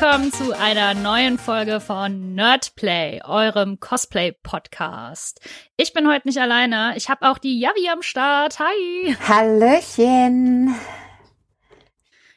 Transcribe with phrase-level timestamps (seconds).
[0.00, 5.40] willkommen zu einer neuen Folge von Nerdplay, eurem Cosplay-Podcast.
[5.76, 6.94] Ich bin heute nicht alleine.
[6.96, 8.60] Ich habe auch die Yavi am Start.
[8.60, 9.14] Hi.
[9.28, 10.74] Hallöchen.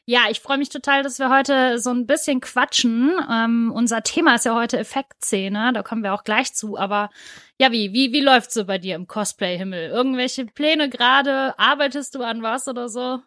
[0.04, 3.14] Ja, ich freue mich total, dass wir heute so ein bisschen quatschen.
[3.32, 6.78] Ähm, unser Thema ist ja heute Effektszene, da kommen wir auch gleich zu.
[6.78, 7.12] Aber
[7.58, 9.90] ja, wie, wie, wie läuft's so bei dir im Cosplay-Himmel?
[9.90, 11.58] Irgendwelche Pläne gerade?
[11.58, 13.22] Arbeitest du an was oder so?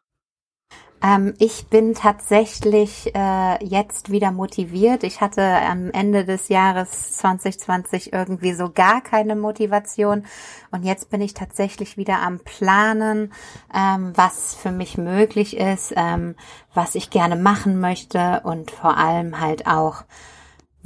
[1.03, 5.05] Ähm, ich bin tatsächlich äh, jetzt wieder motiviert.
[5.05, 10.25] Ich hatte am Ende des Jahres 2020 irgendwie so gar keine Motivation
[10.71, 13.33] und jetzt bin ich tatsächlich wieder am Planen,
[13.75, 16.35] ähm, was für mich möglich ist, ähm,
[16.75, 20.05] was ich gerne machen möchte und vor allem halt auch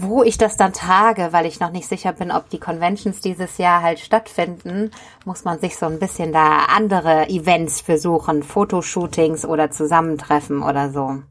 [0.02, 3.59] wo ich das dann trage, weil ich noch nicht sicher bin, ob die Conventions dieses
[3.59, 4.90] Jahr halt stattfinden,
[5.24, 11.23] muss man sich so ein bisschen da andere Events versuchen, Fotoshootings oder Zusammentreffen oder so.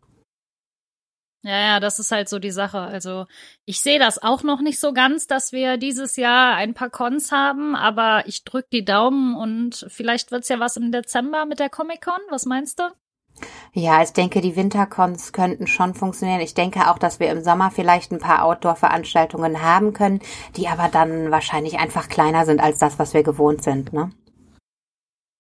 [1.42, 2.80] Ja, ja, das ist halt so die Sache.
[2.80, 3.26] Also
[3.66, 7.32] ich sehe das auch noch nicht so ganz, dass wir dieses Jahr ein paar Cons
[7.32, 11.70] haben, aber ich drück die Daumen und vielleicht wird's ja was im Dezember mit der
[11.70, 12.20] Comic-Con.
[12.30, 12.84] Was meinst du?
[13.74, 16.42] Ja, ich denke, die Wintercons könnten schon funktionieren.
[16.42, 20.22] Ich denke auch, dass wir im Sommer vielleicht ein paar Outdoor-Veranstaltungen haben können,
[20.56, 24.12] die aber dann wahrscheinlich einfach kleiner sind als das, was wir gewohnt sind, ne?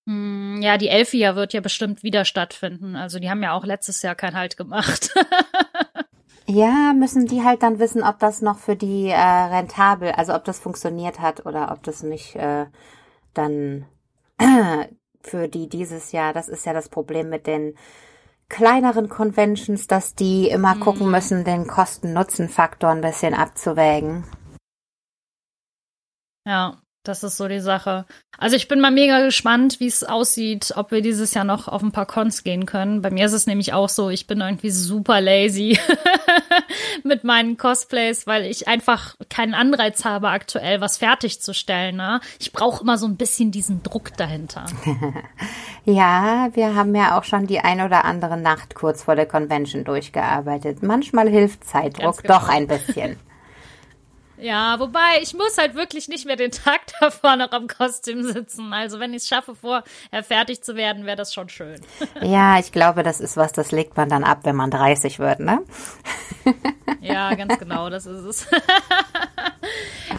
[0.07, 2.95] Hm, ja, die Elfia wird ja bestimmt wieder stattfinden.
[2.95, 5.13] Also die haben ja auch letztes Jahr keinen Halt gemacht.
[6.47, 10.45] ja, müssen die halt dann wissen, ob das noch für die äh, rentabel, also ob
[10.45, 12.65] das funktioniert hat oder ob das nicht äh,
[13.33, 13.85] dann
[15.21, 16.33] für die dieses Jahr.
[16.33, 17.75] Das ist ja das Problem mit den
[18.49, 20.79] kleineren Conventions, dass die immer mhm.
[20.81, 24.25] gucken müssen, den Kosten-Nutzen-Faktor ein bisschen abzuwägen.
[26.45, 28.05] Ja, das ist so die Sache.
[28.37, 31.81] Also ich bin mal mega gespannt, wie es aussieht, ob wir dieses Jahr noch auf
[31.81, 33.01] ein paar Cons gehen können.
[33.01, 35.77] Bei mir ist es nämlich auch so, ich bin irgendwie super lazy
[37.03, 41.95] mit meinen Cosplays, weil ich einfach keinen Anreiz habe, aktuell was fertigzustellen.
[41.95, 42.19] Ne?
[42.39, 44.65] Ich brauche immer so ein bisschen diesen Druck dahinter.
[45.85, 49.83] ja, wir haben ja auch schon die ein oder andere Nacht kurz vor der Convention
[49.83, 50.83] durchgearbeitet.
[50.83, 52.39] Manchmal hilft Zeitdruck genau.
[52.39, 53.17] doch ein bisschen.
[54.39, 58.73] Ja, wobei ich muss halt wirklich nicht mehr den Tag davor noch am Kostüm sitzen.
[58.73, 59.83] Also wenn ich es schaffe, vorher
[60.23, 61.81] fertig zu werden, wäre das schon schön.
[62.21, 65.39] Ja, ich glaube, das ist was, das legt man dann ab, wenn man 30 wird,
[65.39, 65.61] ne?
[67.01, 68.47] Ja, ganz genau, das ist es.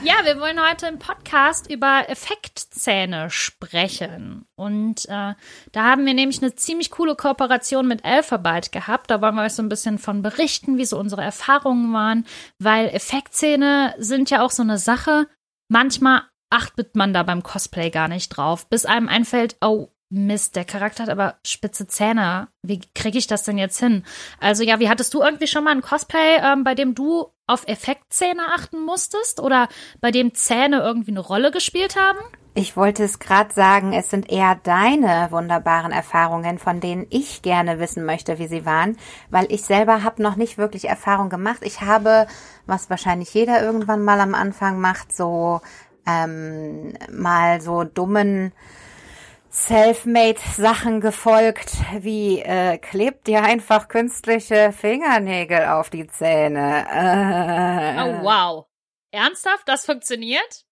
[0.02, 4.46] ja, wir wollen heute im Podcast über Effektzähne sprechen.
[4.56, 5.34] Und äh,
[5.72, 9.10] da haben wir nämlich eine ziemlich coole Kooperation mit Alphabet gehabt.
[9.10, 12.26] Da wollen wir euch so ein bisschen von berichten, wie so unsere Erfahrungen waren,
[12.58, 15.26] weil Effektzähne sind ja auch so eine Sache.
[15.68, 20.64] Manchmal achtet man da beim Cosplay gar nicht drauf, bis einem einfällt, oh, Mist, der
[20.64, 22.48] Charakter hat aber spitze Zähne.
[22.62, 24.04] Wie kriege ich das denn jetzt hin?
[24.40, 27.66] Also ja, wie hattest du irgendwie schon mal ein Cosplay, ähm, bei dem du auf
[27.66, 29.68] Effektzähne achten musstest oder
[30.00, 32.18] bei dem Zähne irgendwie eine Rolle gespielt haben?
[32.54, 37.78] Ich wollte es gerade sagen, es sind eher deine wunderbaren Erfahrungen, von denen ich gerne
[37.78, 38.96] wissen möchte, wie sie waren,
[39.30, 41.60] weil ich selber habe noch nicht wirklich Erfahrung gemacht.
[41.62, 42.26] Ich habe,
[42.66, 45.60] was wahrscheinlich jeder irgendwann mal am Anfang macht, so
[46.06, 48.52] ähm, mal so dummen
[49.50, 56.86] Selfmade-Sachen gefolgt, wie äh, klebt dir einfach künstliche Fingernägel auf die Zähne.
[56.88, 58.00] Äh.
[58.00, 58.66] Oh wow.
[59.10, 59.66] Ernsthaft?
[59.66, 60.64] Das funktioniert?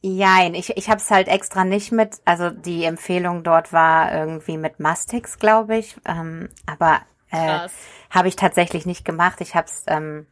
[0.00, 4.56] Jein, ich, ich habe es halt extra nicht mit, also die Empfehlung dort war irgendwie
[4.56, 5.96] mit Mastix, glaube ich.
[6.06, 7.68] Ähm, aber äh,
[8.10, 9.40] habe ich tatsächlich nicht gemacht.
[9.40, 10.26] Ich habe es ähm,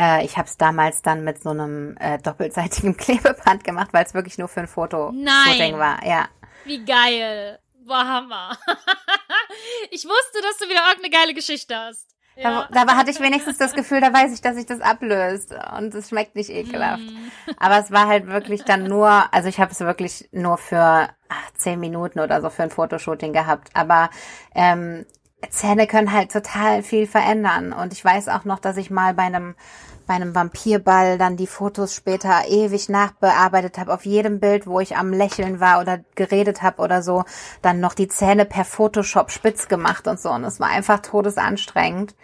[0.00, 4.14] äh, ich habe es damals dann mit so einem äh, doppelseitigen Klebeband gemacht, weil es
[4.14, 6.04] wirklich nur für ein Foto Shooting war.
[6.04, 6.28] Ja.
[6.64, 7.58] Wie geil.
[7.86, 8.56] Boah, Hammer.
[9.90, 12.08] ich wusste, dass du wieder irgendeine geile Geschichte hast.
[12.36, 12.68] Ja.
[12.70, 15.94] Da, da hatte ich wenigstens das Gefühl, da weiß ich, dass sich das ablöst und
[15.94, 17.02] es schmeckt nicht ekelhaft.
[17.02, 17.52] Mm.
[17.58, 21.50] Aber es war halt wirklich dann nur, also ich habe es wirklich nur für ach,
[21.56, 23.70] zehn Minuten oder so für ein Fotoshooting gehabt.
[23.74, 24.08] Aber
[24.54, 25.04] ähm,
[25.48, 27.72] Zähne können halt total viel verändern.
[27.72, 29.54] Und ich weiß auch noch, dass ich mal bei einem
[30.10, 34.96] bei einem Vampirball dann die Fotos später ewig nachbearbeitet habe, auf jedem Bild, wo ich
[34.96, 37.22] am Lächeln war oder geredet habe oder so,
[37.62, 40.30] dann noch die Zähne per Photoshop spitz gemacht und so.
[40.30, 42.16] Und es war einfach todesanstrengend.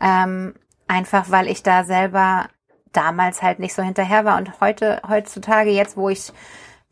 [0.00, 0.54] Ähm,
[0.86, 2.46] einfach weil ich da selber
[2.92, 4.38] damals halt nicht so hinterher war.
[4.38, 6.32] Und heute, heutzutage, jetzt, wo ich,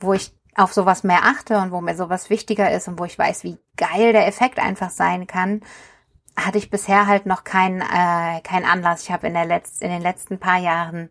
[0.00, 3.16] wo ich auf sowas mehr achte und wo mir sowas wichtiger ist und wo ich
[3.16, 5.60] weiß, wie geil der Effekt einfach sein kann,
[6.37, 9.05] hatte ich bisher halt noch keinen äh, keinen Anlass.
[9.05, 11.11] Ich habe in der letz in den letzten paar Jahren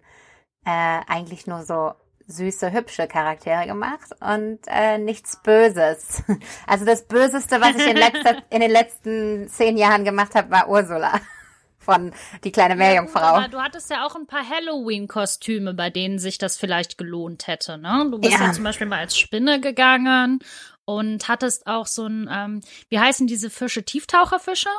[0.66, 1.94] äh, eigentlich nur so
[2.28, 6.24] süße, hübsche Charaktere gemacht und äh, nichts Böses.
[6.68, 10.70] Also das Böseste, was ich in, letzter, in den letzten zehn Jahren gemacht habe, war
[10.70, 11.20] Ursula
[11.78, 12.14] von
[12.44, 13.42] Die kleine Meerjungfrau.
[13.42, 17.78] Ja, du hattest ja auch ein paar Halloween-Kostüme, bei denen sich das vielleicht gelohnt hätte.
[17.78, 18.08] Ne?
[18.10, 18.46] Du bist ja.
[18.46, 20.40] ja zum Beispiel mal als Spinne gegangen
[20.86, 23.84] und hattest auch so ein, ähm, wie heißen diese Fische?
[23.84, 24.70] Tieftaucherfische?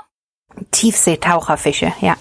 [0.71, 2.17] Tiefseetaucherfische, ja.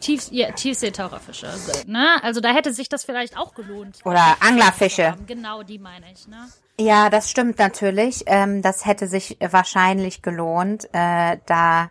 [0.00, 1.48] Tief, ja, Tiefseetaucherfische.
[1.86, 2.22] Ne?
[2.22, 3.98] Also da hätte sich das vielleicht auch gelohnt.
[4.04, 5.16] Oder Anglerfische.
[5.26, 6.28] Genau, die meine ich.
[6.28, 6.48] Ne?
[6.78, 8.22] Ja, das stimmt natürlich.
[8.26, 10.88] Ähm, das hätte sich wahrscheinlich gelohnt.
[10.92, 11.90] Äh, da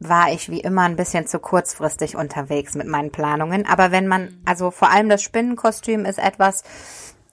[0.00, 3.66] war ich wie immer ein bisschen zu kurzfristig unterwegs mit meinen Planungen.
[3.66, 4.42] Aber wenn man, mhm.
[4.44, 6.64] also vor allem das Spinnenkostüm ist etwas,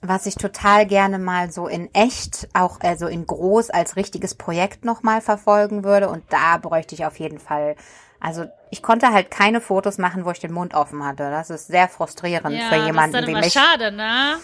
[0.08, 4.86] was ich total gerne mal so in echt, auch also in groß als richtiges Projekt
[4.86, 6.10] nochmal verfolgen würde.
[6.10, 7.76] Und da bräuchte ich auf jeden Fall
[8.26, 11.30] also ich konnte halt keine Fotos machen, wo ich den Mund offen hatte.
[11.30, 13.54] Das ist sehr frustrierend ja, für jemanden das ist dann wie mich.
[13.54, 14.38] Schade, ne?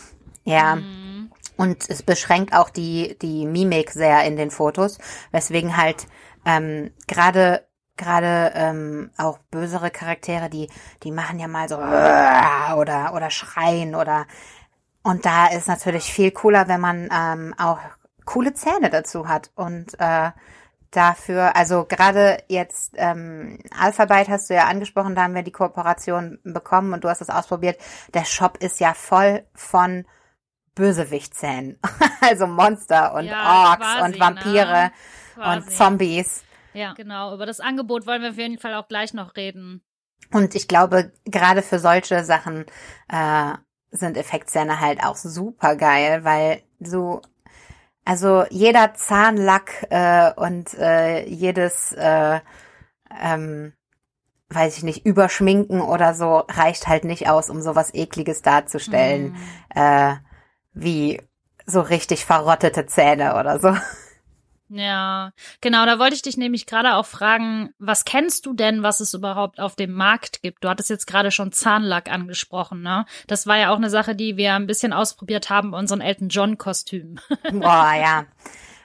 [0.43, 0.75] Ja.
[0.75, 1.31] Mhm.
[1.57, 4.99] Und es beschränkt auch die die Mimik sehr in den Fotos,
[5.31, 6.07] weswegen halt
[6.45, 7.65] ähm, gerade
[7.97, 10.69] gerade ähm, auch bösere Charaktere, die
[11.03, 14.25] die machen ja mal so oder oder schreien oder
[15.03, 17.79] und da ist natürlich viel cooler, wenn man ähm, auch
[18.25, 20.31] coole Zähne dazu hat und äh,
[20.91, 26.39] dafür, also gerade jetzt ähm, Alphabet hast du ja angesprochen, da haben wir die Kooperation
[26.43, 27.79] bekommen und du hast es ausprobiert.
[28.13, 30.05] Der Shop ist ja voll von
[30.75, 31.79] Bösewichtszähnen,
[32.21, 34.91] also Monster und ja, Orks quasi, und Vampire
[35.37, 35.55] ne?
[35.55, 36.43] und Zombies.
[36.73, 37.33] Ja, genau.
[37.33, 39.81] Über das Angebot wollen wir auf jeden Fall auch gleich noch reden.
[40.31, 42.65] Und ich glaube, gerade für solche Sachen
[43.09, 43.53] äh,
[43.91, 47.21] sind Effektzähne halt auch super geil, weil du
[48.03, 52.39] also jeder Zahnlack äh, und äh, jedes, äh,
[53.21, 53.73] ähm,
[54.49, 59.33] weiß ich nicht, Überschminken oder so reicht halt nicht aus, um sowas Ekliges darzustellen,
[59.75, 59.79] mm.
[59.79, 60.15] äh,
[60.73, 61.21] wie
[61.65, 63.75] so richtig verrottete Zähne oder so.
[64.73, 69.01] Ja, genau, da wollte ich dich nämlich gerade auch fragen, was kennst du denn, was
[69.01, 70.63] es überhaupt auf dem Markt gibt?
[70.63, 73.05] Du hattest jetzt gerade schon Zahnlack angesprochen, ne?
[73.27, 76.29] Das war ja auch eine Sache, die wir ein bisschen ausprobiert haben bei unseren Elton
[76.29, 77.19] John Kostümen.
[77.51, 78.25] Boah, ja.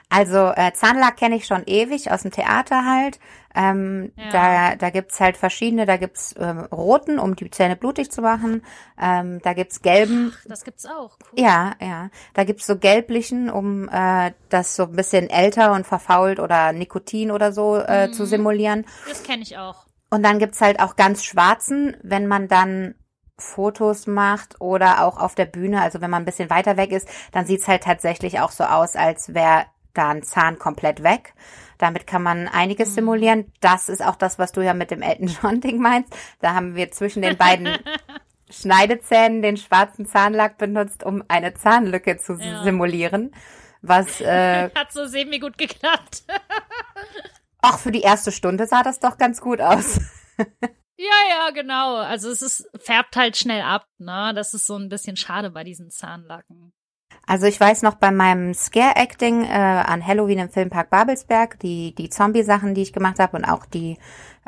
[0.09, 3.19] Also äh, Zahnlack kenne ich schon ewig aus dem Theater halt.
[3.53, 4.29] Ähm, ja.
[4.31, 5.85] Da, da gibt's halt verschiedene.
[5.85, 8.63] Da gibt's ähm, roten, um die Zähne blutig zu machen.
[9.01, 10.33] Ähm, da gibt's gelben.
[10.33, 11.17] Ach, das gibt's auch.
[11.31, 11.43] Cool.
[11.43, 12.09] Ja, ja.
[12.33, 17.31] Da gibt's so gelblichen, um äh, das so ein bisschen älter und verfault oder Nikotin
[17.31, 18.13] oder so äh, mhm.
[18.13, 18.85] zu simulieren.
[19.09, 19.87] Das kenne ich auch.
[20.09, 22.95] Und dann gibt's halt auch ganz schwarzen, wenn man dann
[23.37, 27.07] Fotos macht oder auch auf der Bühne, also wenn man ein bisschen weiter weg ist,
[27.31, 29.65] dann sieht's halt tatsächlich auch so aus, als wäre
[29.97, 31.33] da ein Zahn komplett weg.
[31.77, 32.93] Damit kann man einiges mhm.
[32.93, 33.51] simulieren.
[33.59, 36.15] Das ist auch das, was du ja mit dem Elton John Ding meinst.
[36.39, 37.77] Da haben wir zwischen den beiden
[38.49, 42.63] Schneidezähnen den schwarzen Zahnlack benutzt, um eine Zahnlücke zu ja.
[42.63, 43.33] simulieren.
[43.81, 46.23] Was äh, hat so semi gut geklappt.
[47.61, 49.99] Ach, für die erste Stunde sah das doch ganz gut aus.
[50.97, 51.95] ja, ja, genau.
[51.97, 54.31] Also es ist färbt halt schnell ab, ne?
[54.35, 56.71] Das ist so ein bisschen schade bei diesen Zahnlacken.
[57.27, 62.09] Also ich weiß noch bei meinem Scare-Acting äh, an Halloween im Filmpark Babelsberg, die, die
[62.09, 63.97] Zombie-Sachen, die ich gemacht habe und auch die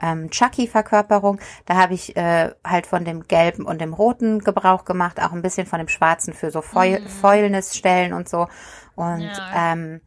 [0.02, 5.22] ähm, Chucky-Verkörperung, da habe ich äh, halt von dem Gelben und dem Roten Gebrauch gemacht,
[5.22, 7.08] auch ein bisschen von dem Schwarzen für so Fäul mhm.
[7.08, 8.48] Fäulnisstellen und so.
[8.96, 9.74] Und ja.
[9.74, 10.00] ähm,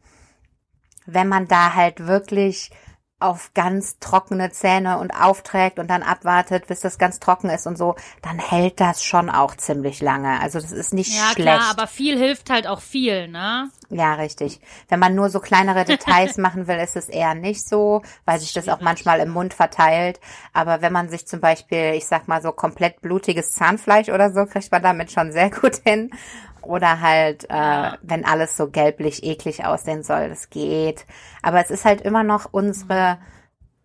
[1.05, 2.71] wenn man da halt wirklich
[3.19, 7.77] auf ganz trockene Zähne und aufträgt und dann abwartet, bis das ganz trocken ist und
[7.77, 10.41] so, dann hält das schon auch ziemlich lange.
[10.41, 11.39] Also das ist nicht ja, schlecht.
[11.39, 13.69] Ja, klar, aber viel hilft halt auch viel, ne?
[13.89, 14.59] Ja, richtig.
[14.89, 18.51] Wenn man nur so kleinere Details machen will, ist es eher nicht so, weil sich
[18.51, 20.19] das auch manchmal im Mund verteilt.
[20.51, 24.45] Aber wenn man sich zum Beispiel, ich sag mal so komplett blutiges Zahnfleisch oder so,
[24.45, 26.11] kriegt man damit schon sehr gut hin.
[26.65, 27.97] Oder halt, äh, ja.
[28.01, 31.05] wenn alles so gelblich eklig aussehen soll, das geht.
[31.41, 33.17] Aber es ist halt immer noch unsere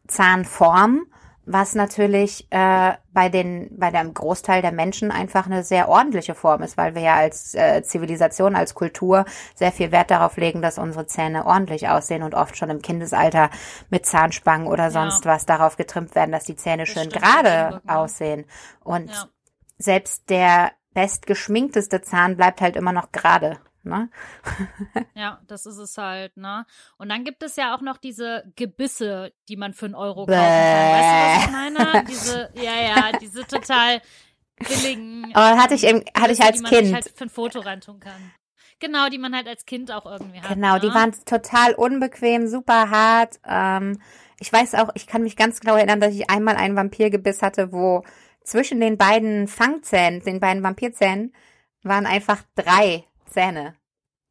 [0.06, 1.06] Zahnform,
[1.50, 6.62] was natürlich äh, bei den bei dem Großteil der Menschen einfach eine sehr ordentliche Form
[6.62, 10.78] ist, weil wir ja als äh, Zivilisation, als Kultur sehr viel Wert darauf legen, dass
[10.78, 13.48] unsere Zähne ordentlich aussehen und oft schon im Kindesalter
[13.88, 15.32] mit Zahnspangen oder sonst ja.
[15.32, 18.44] was darauf getrimmt werden, dass die Zähne das schön gerade aussehen.
[18.84, 19.24] Und ja.
[19.78, 23.60] selbst der bestgeschminkteste Zahn bleibt halt immer noch gerade.
[23.84, 24.10] Ne?
[25.14, 26.66] ja, das ist es halt, ne?
[26.96, 30.34] Und dann gibt es ja auch noch diese Gebisse, die man für einen Euro kaufen
[30.34, 30.92] kann.
[30.92, 32.04] Weißt du, was ich meine?
[32.04, 34.02] Diese, ja, ja, diese total
[34.58, 35.32] billigen.
[35.36, 36.94] Oh, hatte ich eben, hatte ich als die man Kind.
[36.94, 38.32] halt für ein Foto reintun kann.
[38.80, 40.52] Genau, die man halt als Kind auch irgendwie hat.
[40.52, 40.80] Genau, ne?
[40.80, 43.38] die waren total unbequem, super hart.
[43.46, 44.00] Ähm,
[44.40, 47.72] ich weiß auch, ich kann mich ganz genau erinnern, dass ich einmal einen Vampirgebiss hatte,
[47.72, 48.02] wo
[48.48, 51.34] zwischen den beiden Fangzähnen, den beiden Vampirzähnen,
[51.82, 53.74] waren einfach drei Zähne.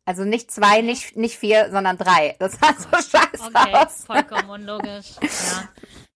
[0.06, 2.36] Also nicht zwei, nicht, nicht vier, sondern drei.
[2.40, 4.06] Das sah so scheiße Okay, aus.
[4.06, 5.16] vollkommen unlogisch.
[5.22, 5.70] Ja.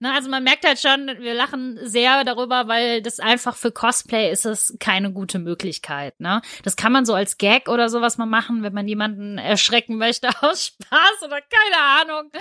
[0.03, 4.31] Na, also man merkt halt schon, wir lachen sehr darüber, weil das einfach für Cosplay
[4.31, 6.20] ist es keine gute Möglichkeit.
[6.20, 6.41] Ne?
[6.63, 10.29] Das kann man so als Gag oder sowas mal machen, wenn man jemanden erschrecken möchte
[10.41, 12.31] aus Spaß oder keine Ahnung,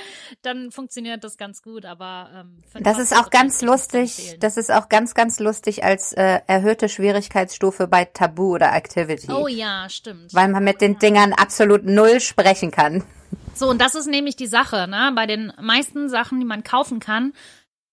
[0.40, 1.84] dann funktioniert das ganz gut.
[1.84, 4.36] Aber ähm, Das ist Cosplay auch ganz ist nicht zu lustig.
[4.40, 9.30] Das ist auch ganz, ganz lustig als äh, erhöhte Schwierigkeitsstufe bei Tabu oder Activity.
[9.30, 10.32] Oh ja, stimmt.
[10.32, 13.04] Weil man mit den Dingern absolut null sprechen kann.
[13.54, 15.12] So, und das ist nämlich die Sache, ne?
[15.14, 17.32] Bei den meisten Sachen, die man kaufen kann,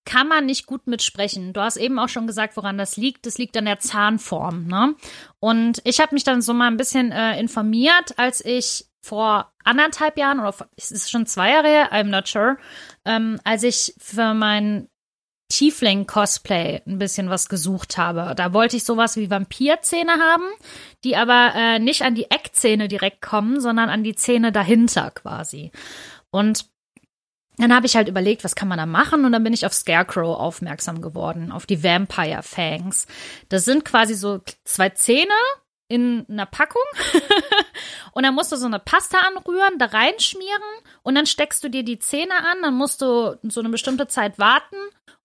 [0.06, 1.52] kann man nicht gut mitsprechen.
[1.52, 3.26] Du hast eben auch schon gesagt, woran das liegt.
[3.26, 4.96] Das liegt an der Zahnform, ne?
[5.40, 10.18] Und ich habe mich dann so mal ein bisschen äh, informiert, als ich vor anderthalb
[10.18, 12.58] Jahren oder vor, es ist schon zwei Jahre her, I'm not sure,
[13.06, 14.88] ähm, als ich für mein
[15.50, 18.34] Tiefling-Cosplay ein bisschen was gesucht habe.
[18.36, 20.46] Da wollte ich sowas wie Vampirzähne haben,
[21.04, 25.72] die aber äh, nicht an die Eckzähne direkt kommen, sondern an die Zähne dahinter quasi.
[26.32, 26.66] Und
[27.58, 29.26] dann habe ich halt überlegt, was kann man da machen?
[29.26, 33.08] Und dann bin ich auf Scarecrow aufmerksam geworden, auf die Vampire Fangs.
[33.50, 35.34] Das sind quasi so zwei Zähne
[35.88, 36.82] in einer Packung.
[38.14, 40.62] und dann musst du so eine Pasta anrühren, da reinschmieren
[41.04, 44.40] und dann steckst du dir die Zähne an, dann musst du so eine bestimmte Zeit
[44.40, 44.76] warten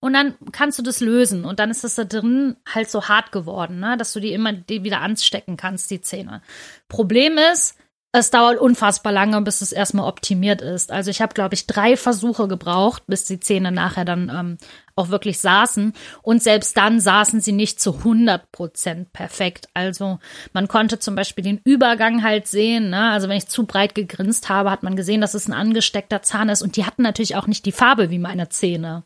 [0.01, 3.33] und dann kannst du das lösen und dann ist das da drin halt so hart
[3.33, 6.43] geworden, ne, dass du die immer die wieder anstecken kannst, die Zähne.
[6.89, 7.77] Problem ist,
[8.13, 10.93] es dauert unfassbar lange, bis es erstmal optimiert ist.
[10.93, 14.59] Also ich habe, glaube ich, drei Versuche gebraucht, bis die Zähne nachher dann ähm,
[14.97, 15.93] auch wirklich saßen.
[16.23, 19.69] Und selbst dann saßen sie nicht zu 100 Prozent perfekt.
[19.75, 20.19] Also
[20.53, 22.91] man konnte zum Beispiel den Übergang halt sehen.
[22.91, 23.11] Ne?
[23.11, 26.49] Also wenn ich zu breit gegrinst habe, hat man gesehen, dass es ein angesteckter Zahn
[26.49, 26.63] ist.
[26.63, 29.05] Und die hatten natürlich auch nicht die Farbe wie meine Zähne.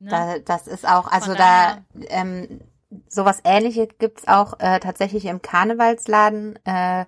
[0.00, 0.10] Ne?
[0.10, 2.60] Da, das ist auch, also Von da, daher- ähm,
[3.08, 7.06] sowas ähnliches gibt's auch äh, tatsächlich im Karnevalsladen äh,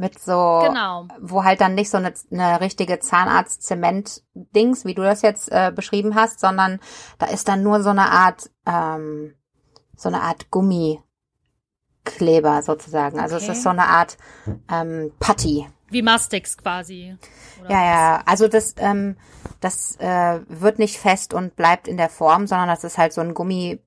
[0.00, 1.06] mit so, Genau.
[1.20, 6.14] wo halt dann nicht so eine, eine richtige Zahnarzt-Zement-Dings, wie du das jetzt äh, beschrieben
[6.14, 6.80] hast, sondern
[7.18, 9.34] da ist dann nur so eine Art, ähm,
[9.96, 11.02] so eine Art Gummikleber
[12.62, 13.20] sozusagen.
[13.20, 13.52] Also es Okay.
[13.52, 14.16] ist so eine Art
[14.70, 15.68] ähm, Putty.
[15.90, 17.16] Wie Mastix quasi.
[17.60, 19.16] Oder Ja, ja, also das, ähm,
[19.60, 23.20] das äh, wird nicht fest und bleibt in der Form, sondern das ist halt so
[23.20, 23.82] ein Gummi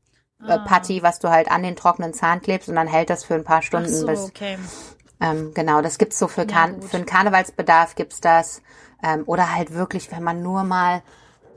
[0.46, 3.36] äh, Putty, was du halt an den trockenen Zahn klebst und dann hält das für
[3.36, 4.20] ein paar Stunden so, bis.
[4.26, 4.58] okay.
[5.24, 6.84] Ähm, genau, das gibt's so für, Kar gut.
[6.84, 8.62] für den Karnevalsbedarf gibt's das.
[9.02, 11.02] Ähm, oder halt wirklich, wenn man nur mal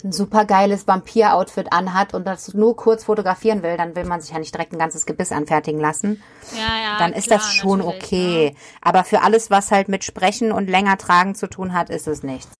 [0.04, 4.30] ein super geiles Vampir-Outfit anhat und das nur kurz fotografieren will, dann will man sich
[4.30, 6.22] ja nicht direkt ein ganzes Gebiss anfertigen lassen.
[6.54, 6.98] Ja, ja.
[6.98, 8.50] Dann ist klar, das schon okay.
[8.50, 8.56] Ne?
[8.82, 12.22] Aber für alles, was halt mit Sprechen und länger tragen zu tun hat, ist es
[12.22, 12.52] nichts.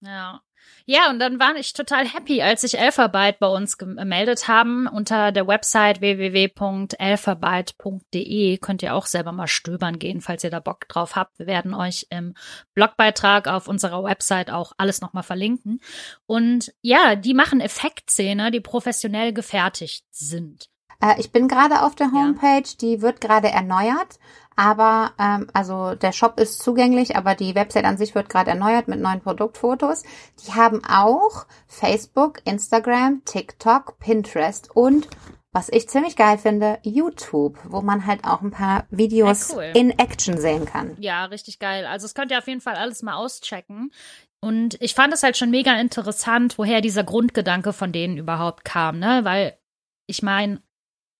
[0.00, 0.40] Ja.
[0.86, 4.86] Ja, und dann war ich total happy, als sich Elferbyte bei uns gemeldet haben.
[4.86, 10.88] Unter der Website www.elferbyte.de könnt ihr auch selber mal stöbern gehen, falls ihr da Bock
[10.88, 11.38] drauf habt.
[11.38, 12.32] Wir werden euch im
[12.72, 15.80] Blogbeitrag auf unserer Website auch alles nochmal verlinken.
[16.24, 20.70] Und ja, die machen Effektszene, die professionell gefertigt sind.
[21.02, 22.12] Äh, ich bin gerade auf der Ja.
[22.12, 24.18] Homepage, die wird gerade erneuert,
[24.56, 28.88] aber ähm, also der Shop ist zugänglich, aber die Website an sich wird gerade erneuert
[28.88, 30.02] mit neuen Produktfotos.
[30.46, 35.08] Die haben auch Facebook, Instagram, TikTok, Pinterest und
[35.50, 39.72] was ich ziemlich geil finde, YouTube, wo man halt auch ein paar Videos Ja, cool.
[39.74, 40.94] in Action sehen kann.
[41.00, 41.86] Ja, richtig geil.
[41.86, 43.90] Also das könnt ihr auf jeden Fall alles mal auschecken.
[44.40, 48.98] Und ich fand es halt schon mega interessant, woher dieser Grundgedanke von denen überhaupt kam,
[48.98, 49.20] ne?
[49.24, 49.58] Weil
[50.06, 50.62] ich meine,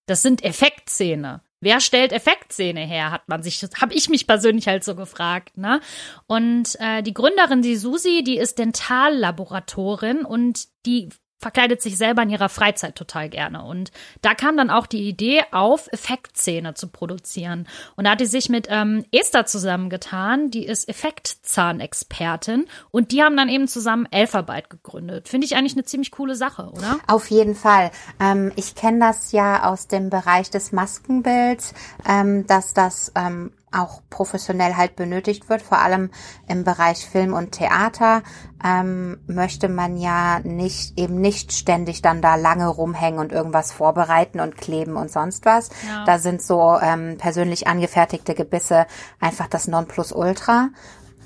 [0.09, 1.43] das sind Effektszene.
[1.61, 5.81] Wer stellt Effektszene her, hat man sich, habe ich mich persönlich halt so gefragt, ne?
[6.27, 12.30] Und äh, die Gründerin, die Susi, die ist Dentallaboratorin und die verkleidet sich selber in
[12.30, 13.64] ihrer Freizeit total gerne.
[13.64, 13.92] Und
[14.23, 17.68] da kam dann auch die Idee auf, Effektszene zu produzieren.
[17.97, 22.66] Und da hat die sich mit ähm, Esther zusammengetan, die ist Effektzahnexpertin.
[22.90, 25.28] Und die haben dann eben zusammen Elfarbeit gegründet.
[25.28, 26.99] Finde ich eigentlich eine ziemlich coole Sache, oder?
[27.07, 27.92] Auf jeden Fall.
[28.18, 31.73] Ähm, ich kenne das ja aus dem Bereich des Maskenbilds,
[32.07, 36.10] ähm, dass das ähm, auch professionell halt benötigt wird, vor allem
[36.48, 38.22] im Bereich Film und Theater
[38.64, 44.40] ähm, möchte man ja nicht eben nicht ständig dann da lange rumhängen und irgendwas vorbereiten
[44.40, 45.70] und kleben und sonst was.
[45.87, 46.04] Ja.
[46.04, 48.87] Da sind so ähm, persönlich angefertigte Gebisse
[49.20, 50.68] einfach das Nonplusultra,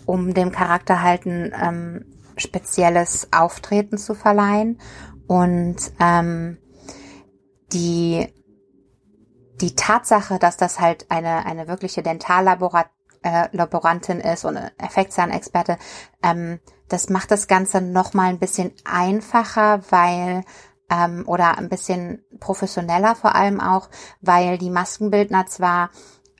[0.04, 2.04] um dem Charakter halt ein ähm,
[2.36, 4.78] spezielles Auftreten zu verleihen
[5.26, 6.58] und ähm,
[7.72, 8.28] die
[9.62, 12.90] die Tatsache, dass das halt eine, eine wirkliche Dentallaborat
[13.22, 15.78] äh, Laborantin ist und eine Effektzahnexperte,
[16.22, 20.44] ähm, das macht das Ganze noch mal ein bisschen einfacher, weil
[20.90, 23.88] ähm, oder ein bisschen professioneller vor allem auch,
[24.20, 25.90] weil die Maskenbildner zwar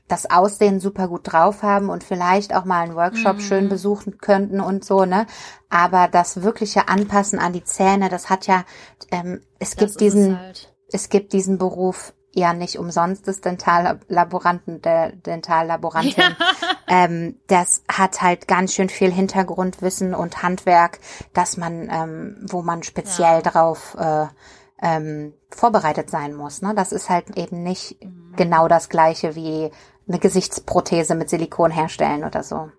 [0.08, 3.40] das Aussehen super gut drauf haben und vielleicht auch mal einen Workshop mhm.
[3.40, 5.26] schön besuchen könnten und so, ne?
[5.70, 8.64] Aber das wirkliche Anpassen an die Zähne, das hat ja,
[9.10, 10.74] ähm, es das gibt diesen, es, halt.
[10.92, 16.14] es gibt diesen Beruf ja nicht umsonst des Dentallaboranten, der Dentallaborantin.
[16.16, 16.36] Ja.
[16.88, 20.98] Ähm, das hat halt ganz schön viel Hintergrundwissen und Handwerk,
[21.32, 23.40] dass man, ähm, wo man speziell ja.
[23.40, 24.26] drauf äh,
[24.82, 26.60] ähm, vorbereitet sein muss.
[26.60, 26.74] Ne?
[26.74, 28.34] Das ist halt eben nicht mhm.
[28.36, 29.70] genau das gleiche wie
[30.06, 32.70] eine Gesichtsprothese mit Silikon herstellen oder so.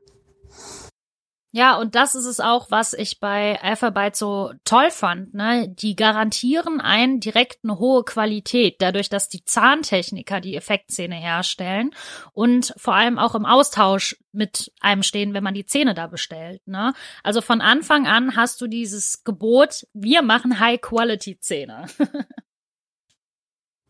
[1.55, 5.36] Ja, und das ist es auch, was ich bei Alphabet so toll fand.
[5.36, 5.69] Ne?
[5.69, 11.91] Die garantieren einen direkt eine hohe Qualität, dadurch, dass die Zahntechniker die Effektzähne herstellen
[12.31, 16.67] und vor allem auch im Austausch mit einem stehen, wenn man die Zähne da bestellt.
[16.67, 16.91] Ne?
[17.22, 21.86] Also von Anfang an hast du dieses Gebot, wir machen High-Quality-Zähne.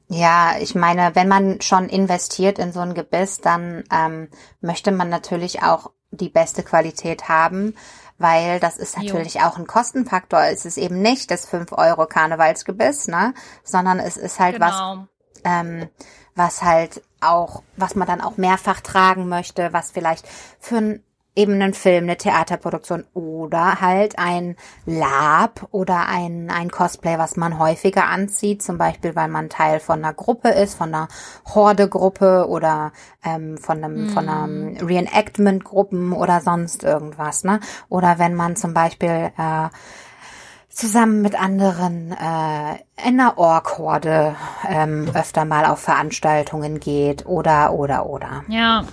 [0.09, 4.29] Ja, ich meine, wenn man schon investiert in so ein Gebiss, dann ähm,
[4.61, 7.75] möchte man natürlich auch die beste Qualität haben,
[8.17, 9.41] weil das ist natürlich jo.
[9.41, 10.41] auch ein Kostenfaktor.
[10.43, 14.67] Es ist eben nicht das 5 Euro Karnevalsgebiss, ne, sondern es ist halt genau.
[14.67, 15.07] was,
[15.43, 15.89] ähm,
[16.35, 20.27] was halt auch, was man dann auch mehrfach tragen möchte, was vielleicht
[20.59, 21.03] für ein
[21.35, 27.57] eben einen Film, eine Theaterproduktion oder halt ein Lab oder ein, ein Cosplay, was man
[27.57, 31.07] häufiger anzieht, zum Beispiel, weil man Teil von einer Gruppe ist, von einer
[31.53, 32.91] Horde-Gruppe oder
[33.23, 34.09] ähm, von einem, mm.
[34.09, 37.59] von einem Reenactment-Gruppen oder sonst irgendwas, ne?
[37.89, 39.69] Oder wenn man zum Beispiel äh,
[40.69, 42.75] zusammen mit anderen äh,
[43.07, 44.35] in einer Ork-Horde
[44.67, 48.43] ähm, öfter mal auf Veranstaltungen geht oder oder oder.
[48.47, 48.83] Ja.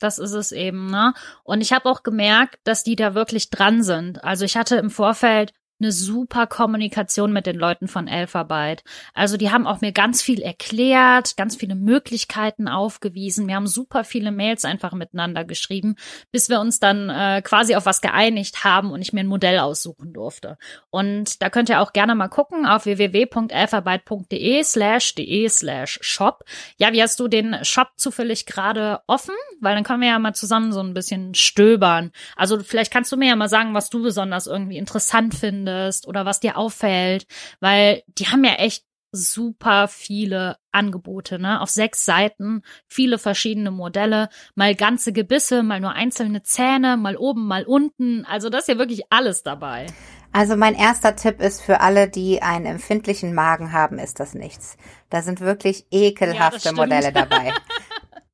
[0.00, 1.14] Das ist es eben, ne?
[1.44, 4.24] Und ich habe auch gemerkt, dass die da wirklich dran sind.
[4.24, 8.84] Also ich hatte im Vorfeld eine super Kommunikation mit den Leuten von Alphabet.
[9.14, 13.48] Also die haben auch mir ganz viel erklärt, ganz viele Möglichkeiten aufgewiesen.
[13.48, 15.96] Wir haben super viele Mails einfach miteinander geschrieben,
[16.30, 19.58] bis wir uns dann äh, quasi auf was geeinigt haben und ich mir ein Modell
[19.58, 20.58] aussuchen durfte.
[20.90, 26.44] Und da könnt ihr auch gerne mal gucken auf www.alphabet.de slash de slash shop.
[26.76, 29.34] Ja, wie hast du den Shop zufällig gerade offen?
[29.60, 32.12] Weil dann können wir ja mal zusammen so ein bisschen stöbern.
[32.36, 36.06] Also vielleicht kannst du mir ja mal sagen, was du besonders irgendwie interessant findest findest
[36.06, 37.26] oder was dir auffällt,
[37.60, 41.60] weil die haben ja echt super viele Angebote, ne?
[41.60, 47.46] Auf sechs Seiten, viele verschiedene Modelle, mal ganze Gebisse, mal nur einzelne Zähne, mal oben,
[47.46, 48.24] mal unten.
[48.24, 49.86] Also das ist ja wirklich alles dabei.
[50.32, 54.76] Also mein erster Tipp ist für alle, die einen empfindlichen Magen haben, ist das nichts.
[55.08, 57.52] Da sind wirklich ekelhafte ja, Modelle dabei.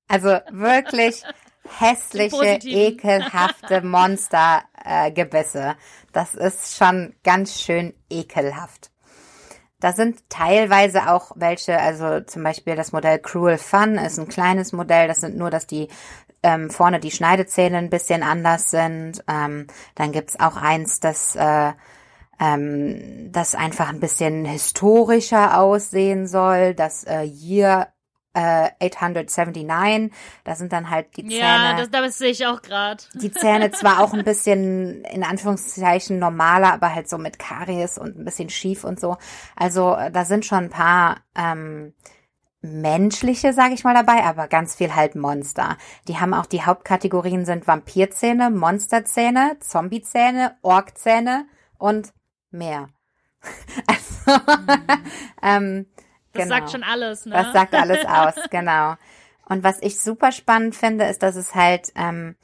[0.09, 1.25] Also wirklich
[1.79, 5.61] hässliche, ekelhafte Monstergebisse.
[5.61, 5.75] Äh,
[6.13, 8.91] das ist schon ganz schön ekelhaft.
[9.81, 14.73] Da sind teilweise auch welche, also zum Beispiel das Modell Cruel Fun ist ein kleines
[14.73, 15.07] Modell.
[15.07, 15.89] Das sind nur, dass die
[16.43, 19.23] ähm, vorne die Schneidezähne ein bisschen anders sind.
[19.29, 21.73] Ähm, dann gibt's auch eins, das äh,
[22.41, 27.89] ähm, das einfach ein bisschen historischer aussehen soll, das äh, Year
[28.37, 30.13] äh, 879.
[30.45, 31.39] Da sind dann halt die Zähne.
[31.39, 33.03] Ja, das, das sehe ich auch gerade.
[33.15, 38.19] Die Zähne zwar auch ein bisschen in Anführungszeichen normaler, aber halt so mit Karies und
[38.19, 39.17] ein bisschen schief und so.
[39.57, 41.95] Also äh, da sind schon ein paar ähm,
[42.61, 45.79] menschliche, sage ich mal dabei, aber ganz viel halt Monster.
[46.07, 51.47] Die haben auch die Hauptkategorien sind Vampirzähne, Monsterzähne, Zombiezähne, Orkzähne
[51.79, 52.13] und
[52.51, 52.89] mehr.
[53.87, 54.67] Also, mhm.
[55.43, 55.87] ähm,
[56.37, 56.57] das genau.
[56.57, 57.33] sagt schon alles, ne?
[57.33, 58.95] Das sagt alles aus, genau.
[59.49, 62.37] Und was ich super spannend finde, ist, dass es halt ähm,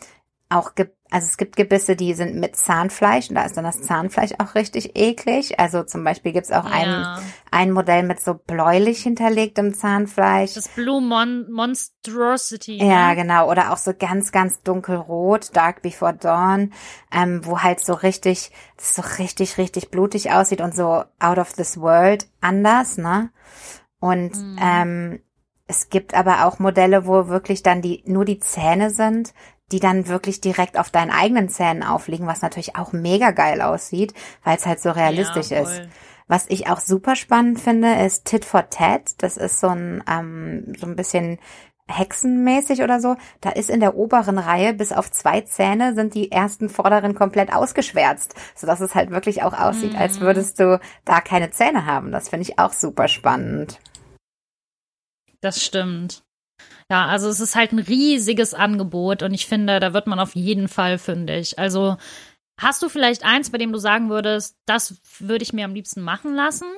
[0.53, 3.83] auch gibt, also es gibt Gebisse, die sind mit Zahnfleisch und da ist dann das
[3.83, 5.59] Zahnfleisch auch richtig eklig.
[5.59, 6.71] Also zum Beispiel gibt's auch ja.
[6.71, 10.55] ein, ein Modell mit so bläulich hinterlegtem Zahnfleisch.
[10.55, 12.79] Das Blue Mon Monstrosity.
[12.79, 13.17] Ja, ne?
[13.17, 13.51] genau.
[13.51, 16.73] Oder auch so ganz, ganz dunkelrot, Dark Before Dawn,
[17.13, 21.79] ähm, wo halt so richtig, so richtig, richtig blutig aussieht und so out of this
[21.79, 23.31] world anders, ne?
[24.03, 24.59] Und mhm.
[24.61, 25.21] ähm,
[25.69, 29.33] es gibt aber auch Modelle, wo wirklich dann die nur die Zähne sind,
[29.71, 34.13] die dann wirklich direkt auf deinen eigenen Zähnen aufliegen, was natürlich auch mega geil aussieht,
[34.43, 35.83] weil es halt so realistisch ja, ist.
[36.27, 39.13] Was ich auch super spannend finde, ist Tit for Tat.
[39.19, 41.39] Das ist so ein ähm, so ein bisschen
[41.87, 43.15] hexenmäßig oder so.
[43.41, 47.53] Da ist in der oberen Reihe bis auf zwei Zähne sind die ersten vorderen komplett
[47.53, 49.99] ausgeschwärzt, so dass es halt wirklich auch aussieht, mhm.
[49.99, 52.11] als würdest du da keine Zähne haben.
[52.11, 53.79] Das finde ich auch super spannend.
[55.43, 56.23] Das stimmt.
[56.91, 60.35] Ja, also es ist halt ein riesiges Angebot und ich finde, da wird man auf
[60.35, 61.59] jeden Fall fündig.
[61.59, 61.97] Also
[62.63, 66.01] Hast du vielleicht eins, bei dem du sagen würdest, das würde ich mir am liebsten
[66.01, 66.69] machen lassen?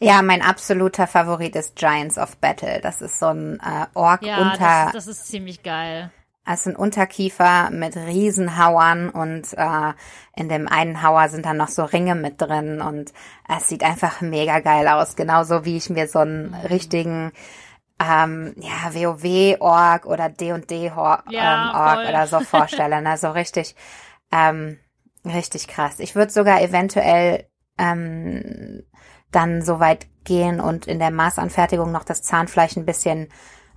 [0.00, 2.80] Ja, mein absoluter Favorit ist Giants of Battle.
[2.80, 4.84] Das ist so ein äh, Ork ja, unter.
[4.86, 6.10] Das, das ist ziemlich geil.
[6.46, 9.92] Es ist ein Unterkiefer mit Riesenhauern und äh,
[10.34, 13.12] in dem einen Hauer sind dann noch so Ringe mit drin und
[13.48, 15.14] es sieht einfach mega geil aus.
[15.14, 16.54] Genauso wie ich mir so einen mhm.
[16.54, 17.32] richtigen
[18.00, 23.02] ähm, ja, WoW-Org oder D&D-Org ja, ähm, oder so vorstelle.
[23.02, 23.16] Ne?
[23.16, 23.74] So richtig,
[24.30, 24.78] ähm,
[25.24, 26.00] richtig krass.
[26.00, 27.46] Ich würde sogar eventuell
[27.78, 28.82] ähm,
[29.30, 33.28] dann so weit gehen und in der Maßanfertigung noch das Zahnfleisch ein bisschen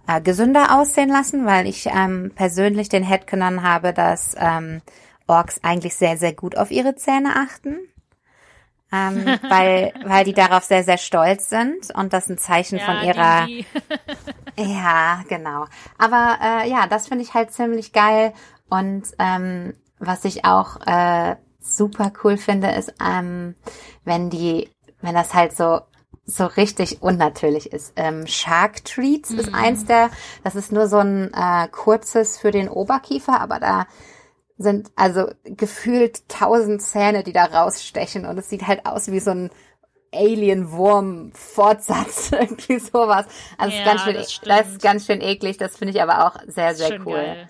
[0.08, 4.82] äh, gesünder aussehen lassen, weil ich ähm, persönlich den Headcanon habe, dass ähm,
[5.28, 7.80] Orks eigentlich sehr, sehr gut auf ihre Zähne achten.
[8.96, 13.04] Ähm, weil, weil die darauf sehr, sehr stolz sind und das ein Zeichen ja, von
[13.04, 13.48] ihrer.
[14.58, 15.66] ja, genau.
[15.98, 18.34] Aber äh, ja, das finde ich halt ziemlich geil.
[18.70, 23.56] Und ähm, was ich auch äh, super cool finde, ist, ähm,
[24.04, 24.70] wenn die
[25.02, 25.82] wenn das halt so
[26.26, 27.94] so richtig unnatürlich ist.
[27.96, 29.40] Ähm, Shark Treats mhm.
[29.40, 30.10] ist eins der,
[30.44, 33.86] das ist nur so ein äh, kurzes für den Oberkiefer, aber da
[34.58, 39.32] sind also gefühlt tausend Zähne, die da rausstechen und es sieht halt aus wie so
[39.32, 39.50] ein
[40.14, 43.26] Alien-Wurm-Fortsatz, irgendwie sowas.
[43.58, 46.02] Also ja, ist ganz schön, das, e- das, ist ganz schön eklig, das finde ich
[46.02, 47.18] aber auch sehr, sehr cool.
[47.18, 47.50] Geil.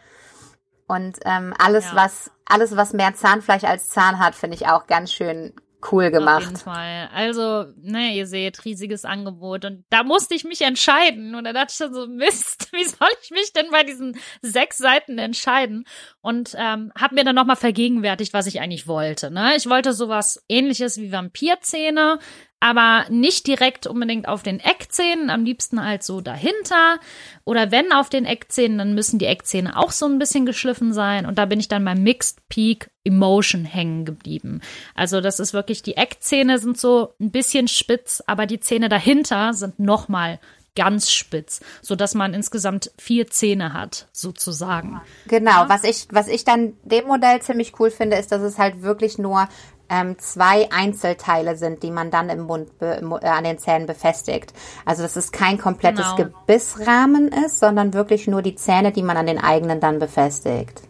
[0.88, 1.96] Und ähm, alles, ja.
[1.96, 5.54] was alles, was mehr Zahnfleisch als Zahn hat, finde ich auch ganz schön
[5.92, 6.38] cool gemacht.
[6.38, 7.10] Auf jeden Fall.
[7.14, 9.66] Also, ne, ihr seht, riesiges Angebot.
[9.66, 11.36] Und da musste ich mich entscheiden.
[11.36, 14.78] Und da dachte ich dann so, Mist, wie soll ich mich denn bei diesen sechs
[14.78, 15.86] Seiten entscheiden?
[16.22, 19.32] Und ähm, habe mir dann nochmal vergegenwärtigt, was ich eigentlich wollte.
[19.32, 19.56] Ne?
[19.56, 22.20] Ich wollte sowas ähnliches wie Vampirzähne,
[22.60, 27.00] aber nicht direkt unbedingt auf den Eckzähnen, am liebsten halt so dahinter.
[27.44, 31.26] Oder wenn auf den Eckzähnen, dann müssen die Eckzähne auch so ein bisschen geschliffen sein.
[31.26, 34.62] Und da bin ich dann beim Mixed Peak Emotion hängen geblieben.
[34.96, 39.54] Also das ist wirklich, die Eckzähne sind so ein bisschen spitz, aber die Zähne dahinter
[39.54, 40.40] sind nochmal
[40.76, 45.02] ganz spitz, so dass man insgesamt vier Zähne hat, sozusagen.
[45.28, 45.70] Genau, ja.
[45.70, 49.18] was ich, was ich dann dem Modell ziemlich cool finde, ist, dass es halt wirklich
[49.18, 49.48] nur
[49.90, 54.54] ähm, zwei Einzelteile sind, die man dann im Mund äh, an den Zähnen befestigt.
[54.86, 56.30] Also dass es kein komplettes genau.
[56.30, 60.82] Gebissrahmen ist, sondern wirklich nur die Zähne, die man an den eigenen dann befestigt.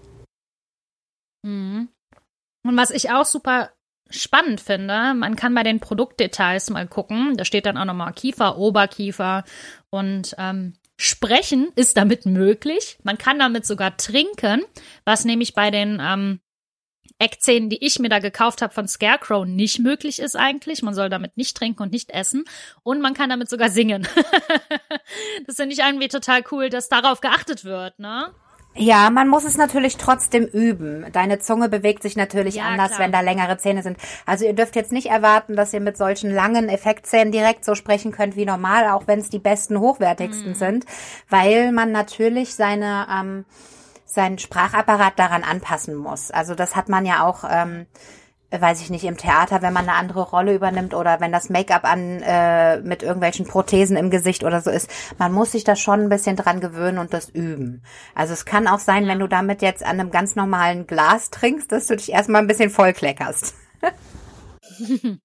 [1.43, 1.89] Mhm.
[2.63, 3.69] Und was ich auch super
[4.09, 7.37] spannend finde, man kann bei den Produktdetails mal gucken.
[7.37, 9.43] Da steht dann auch nochmal Kiefer, Oberkiefer
[9.89, 12.97] und ähm, Sprechen ist damit möglich.
[13.03, 14.63] Man kann damit sogar trinken,
[15.03, 16.39] was nämlich bei den ähm,
[17.19, 20.83] Eckzähnen, die ich mir da gekauft habe von Scarecrow, nicht möglich ist eigentlich.
[20.83, 22.43] Man soll damit nicht trinken und nicht essen.
[22.83, 24.07] Und man kann damit sogar singen.
[25.47, 28.33] das finde ich irgendwie total cool, dass darauf geachtet wird, ne?
[28.77, 31.05] Ja, man muss es natürlich trotzdem üben.
[31.13, 32.99] Deine Zunge bewegt sich natürlich ja, anders, klar.
[32.99, 33.97] wenn da längere Zähne sind.
[34.25, 38.11] Also ihr dürft jetzt nicht erwarten, dass ihr mit solchen langen Effektzähnen direkt so sprechen
[38.11, 40.55] könnt wie normal, auch wenn es die besten, hochwertigsten mhm.
[40.55, 40.85] sind,
[41.29, 43.45] weil man natürlich seine ähm,
[44.15, 46.31] seinen Sprachapparat daran anpassen muss.
[46.31, 47.85] Also das hat man ja auch, ähm,
[48.49, 51.83] weiß ich nicht, im Theater, wenn man eine andere Rolle übernimmt oder wenn das Make-up
[51.83, 54.89] an äh, mit irgendwelchen Prothesen im Gesicht oder so ist.
[55.19, 57.83] Man muss sich da schon ein bisschen dran gewöhnen und das üben.
[58.15, 61.71] Also es kann auch sein, wenn du damit jetzt an einem ganz normalen Glas trinkst,
[61.71, 63.53] dass du dich erstmal ein bisschen vollkleckerst.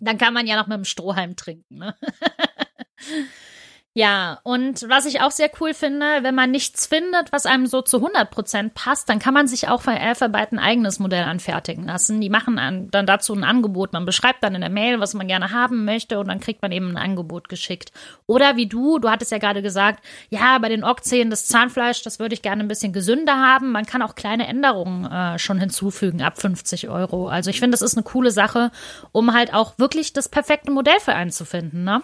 [0.00, 1.94] Dann kann man ja noch mit dem Strohhalm trinken, ne?
[3.94, 7.82] Ja, und was ich auch sehr cool finde, wenn man nichts findet, was einem so
[7.82, 11.84] zu 100 Prozent passt, dann kann man sich auch von Alphabet ein eigenes Modell anfertigen
[11.84, 12.18] lassen.
[12.22, 13.92] Die machen dann dazu ein Angebot.
[13.92, 16.72] Man beschreibt dann in der Mail, was man gerne haben möchte und dann kriegt man
[16.72, 17.92] eben ein Angebot geschickt.
[18.26, 22.18] Oder wie du, du hattest ja gerade gesagt, ja, bei den Ockzähnen das Zahnfleisch, das
[22.18, 23.72] würde ich gerne ein bisschen gesünder haben.
[23.72, 27.28] Man kann auch kleine Änderungen äh, schon hinzufügen ab 50 Euro.
[27.28, 28.70] Also ich finde, das ist eine coole Sache,
[29.12, 32.00] um halt auch wirklich das perfekte Modell für einen zu finden, ne?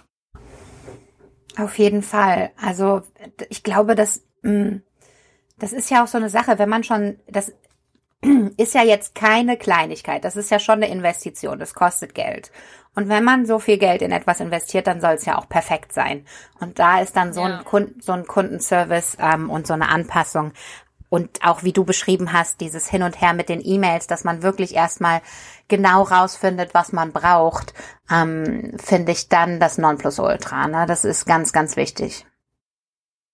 [1.58, 2.50] Auf jeden Fall.
[2.60, 3.02] Also
[3.48, 4.76] ich glaube, dass mm,
[5.58, 7.52] das ist ja auch so eine Sache, wenn man schon, das
[8.56, 12.52] ist ja jetzt keine Kleinigkeit, das ist ja schon eine Investition, das kostet Geld.
[12.94, 15.92] Und wenn man so viel Geld in etwas investiert, dann soll es ja auch perfekt
[15.92, 16.24] sein.
[16.58, 17.58] Und da ist dann so, ja.
[17.58, 20.52] ein, Kunden, so ein Kundenservice ähm, und so eine Anpassung
[21.10, 24.42] und auch wie du beschrieben hast, dieses Hin und Her mit den E-Mails, dass man
[24.42, 25.22] wirklich erstmal
[25.68, 27.74] genau rausfindet, was man braucht,
[28.10, 30.68] ähm, finde ich dann das Nonplusultra.
[30.68, 30.86] Ne?
[30.86, 32.26] Das ist ganz, ganz wichtig.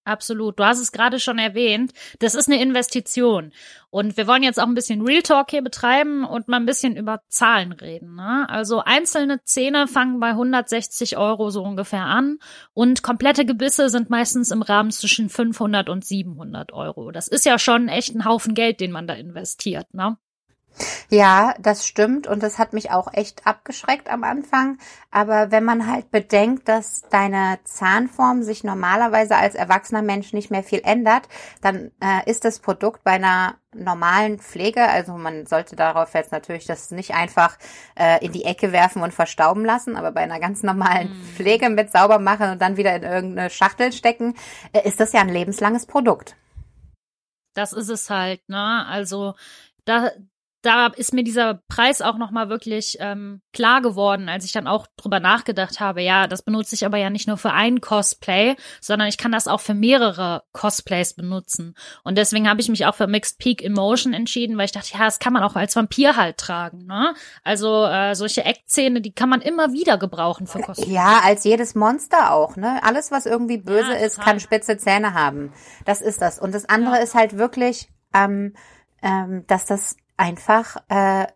[0.05, 0.59] Absolut.
[0.59, 1.93] Du hast es gerade schon erwähnt.
[2.19, 3.53] Das ist eine Investition.
[3.89, 6.97] Und wir wollen jetzt auch ein bisschen Real Talk hier betreiben und mal ein bisschen
[6.97, 8.17] über Zahlen reden.
[8.17, 8.47] Ne?
[8.49, 12.39] Also einzelne Zähne fangen bei 160 Euro so ungefähr an
[12.75, 17.11] und komplette Gebisse sind meistens im Rahmen zwischen 500 und 700 Euro.
[17.11, 19.95] Das ist ja schon echt ein Haufen Geld, den man da investiert.
[19.95, 20.19] Ne?
[21.09, 24.79] Ja, das stimmt und das hat mich auch echt abgeschreckt am Anfang.
[25.11, 30.63] Aber wenn man halt bedenkt, dass deine Zahnform sich normalerweise als erwachsener Mensch nicht mehr
[30.63, 31.29] viel ändert,
[31.61, 36.65] dann äh, ist das Produkt bei einer normalen Pflege, also man sollte darauf jetzt natürlich
[36.65, 37.59] das nicht einfach
[37.99, 41.25] äh, in die Ecke werfen und verstauben lassen, aber bei einer ganz normalen mm.
[41.35, 44.35] Pflege mit sauber machen und dann wieder in irgendeine Schachtel stecken,
[44.73, 46.37] äh, ist das ja ein lebenslanges Produkt.
[47.55, 48.87] Das ist es halt, ne?
[48.87, 49.35] Also
[49.85, 50.11] da,
[50.65, 54.87] da ist mir dieser Preis auch nochmal wirklich ähm, klar geworden, als ich dann auch
[54.97, 59.09] drüber nachgedacht habe, ja, das benutze ich aber ja nicht nur für ein Cosplay, sondern
[59.09, 61.75] ich kann das auch für mehrere Cosplays benutzen.
[62.03, 65.01] Und deswegen habe ich mich auch für Mixed Peak Emotion entschieden, weil ich dachte, ja,
[65.01, 66.87] das kann man auch als Vampir halt tragen.
[66.87, 67.15] Ne?
[67.43, 70.93] Also äh, solche Eckzähne, die kann man immer wieder gebrauchen für Cosplay.
[70.93, 72.57] Ja, als jedes Monster auch.
[72.57, 72.83] Ne?
[72.83, 75.53] Alles, was irgendwie böse ja, ist, kann spitze Zähne haben.
[75.85, 76.39] Das ist das.
[76.39, 77.03] Und das andere ja.
[77.03, 78.55] ist halt wirklich, ähm,
[79.03, 81.27] ähm, dass das einfach äh,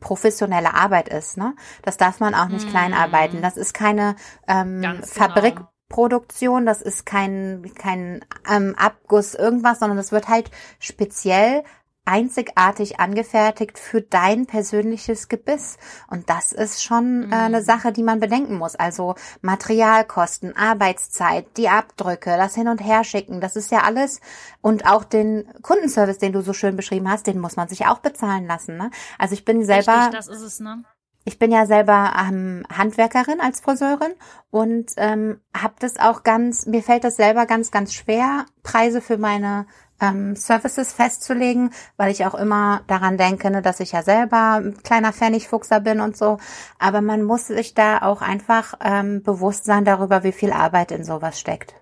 [0.00, 1.36] professionelle Arbeit ist.
[1.36, 1.54] Ne?
[1.82, 2.70] Das darf man auch nicht mm.
[2.70, 3.42] klein arbeiten.
[3.42, 4.16] Das ist keine
[4.48, 5.06] ähm, genau.
[5.06, 11.62] Fabrikproduktion, das ist kein, kein ähm, Abguss, irgendwas, sondern das wird halt speziell
[12.04, 15.78] einzigartig angefertigt für dein persönliches Gebiss.
[16.08, 17.32] Und das ist schon mhm.
[17.32, 17.64] äh, eine mhm.
[17.64, 18.76] Sache, die man bedenken muss.
[18.76, 24.20] Also Materialkosten, Arbeitszeit, die Abdrücke, das Hin- und Herschicken, das ist ja alles.
[24.60, 27.98] Und auch den Kundenservice, den du so schön beschrieben hast, den muss man sich auch
[27.98, 28.76] bezahlen lassen.
[28.76, 28.90] Ne?
[29.18, 29.96] Also ich bin selber.
[29.96, 30.84] Richtig, das ist es, ne?
[31.24, 34.14] Ich bin ja selber ähm, Handwerkerin als Friseurin
[34.50, 39.18] und ähm, habe das auch ganz, mir fällt das selber ganz, ganz schwer, Preise für
[39.18, 39.66] meine
[40.00, 44.82] ähm, Services festzulegen, weil ich auch immer daran denke, ne, dass ich ja selber ein
[44.82, 46.38] kleiner Pfennigfuchser bin und so.
[46.78, 51.04] Aber man muss sich da auch einfach ähm, bewusst sein darüber, wie viel Arbeit in
[51.04, 51.74] sowas steckt.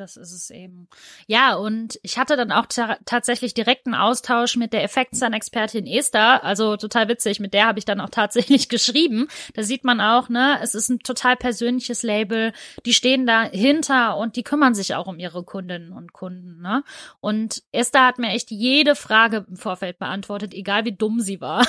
[0.00, 0.88] Das ist es eben.
[1.26, 2.64] Ja, und ich hatte dann auch
[3.04, 6.42] tatsächlich direkten Austausch mit der Effektzahnexpertin Esther.
[6.42, 7.38] Also total witzig.
[7.38, 9.28] Mit der habe ich dann auch tatsächlich geschrieben.
[9.52, 12.54] Da sieht man auch, ne, es ist ein total persönliches Label.
[12.86, 16.82] Die stehen dahinter und die kümmern sich auch um ihre Kundinnen und Kunden, ne?
[17.20, 21.66] Und Esther hat mir echt jede Frage im Vorfeld beantwortet, egal wie dumm sie war.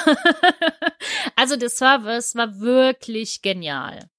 [1.36, 4.10] also der Service war wirklich genial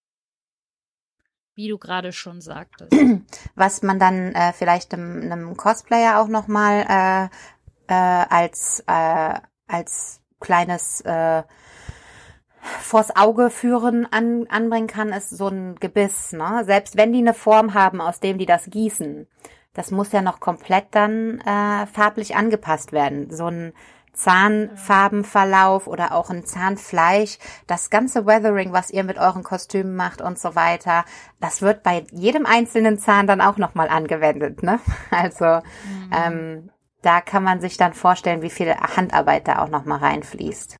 [1.55, 2.93] wie du gerade schon sagtest.
[3.55, 9.35] Was man dann äh, vielleicht einem, einem Cosplayer auch nochmal äh, äh, als, äh,
[9.67, 11.43] als kleines äh,
[12.63, 16.33] vors Auge führen an, anbringen kann, ist so ein Gebiss.
[16.33, 16.63] Ne?
[16.65, 19.27] Selbst wenn die eine Form haben, aus dem die das gießen,
[19.75, 23.31] das muss ja noch komplett dann äh, farblich angepasst werden.
[23.31, 23.73] So ein
[24.13, 30.39] Zahnfarbenverlauf oder auch ein Zahnfleisch, das ganze Weathering, was ihr mit euren Kostümen macht und
[30.39, 31.05] so weiter,
[31.41, 34.63] das wird bei jedem einzelnen Zahn dann auch nochmal angewendet.
[34.63, 34.81] Ne?
[35.11, 36.11] Also mhm.
[36.13, 36.71] ähm,
[37.03, 40.77] da kann man sich dann vorstellen, wie viel Handarbeit da auch nochmal reinfließt.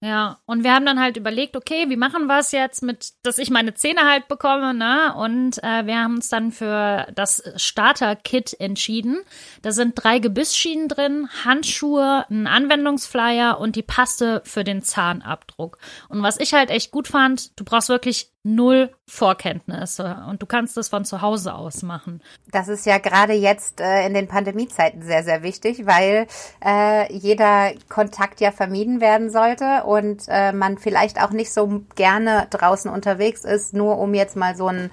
[0.00, 3.38] Ja, und wir haben dann halt überlegt, okay, wie machen wir es jetzt mit, dass
[3.38, 5.12] ich meine Zähne halt bekomme, ne?
[5.16, 9.18] Und äh, wir haben uns dann für das Starter-Kit entschieden.
[9.62, 15.78] Da sind drei Gebissschienen drin, Handschuhe, ein Anwendungsflyer und die Paste für den Zahnabdruck.
[16.08, 20.76] Und was ich halt echt gut fand, du brauchst wirklich null Vorkenntnisse und du kannst
[20.76, 22.22] das von zu Hause aus machen.
[22.50, 26.26] Das ist ja gerade jetzt äh, in den Pandemiezeiten sehr, sehr wichtig, weil
[26.64, 32.46] äh, jeder Kontakt ja vermieden werden sollte und äh, man vielleicht auch nicht so gerne
[32.50, 34.90] draußen unterwegs ist, nur um jetzt mal so ein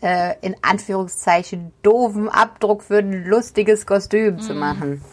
[0.00, 4.40] äh, in Anführungszeichen doofen Abdruck für ein lustiges Kostüm mm.
[4.40, 4.58] zu mhm.
[4.58, 5.04] machen.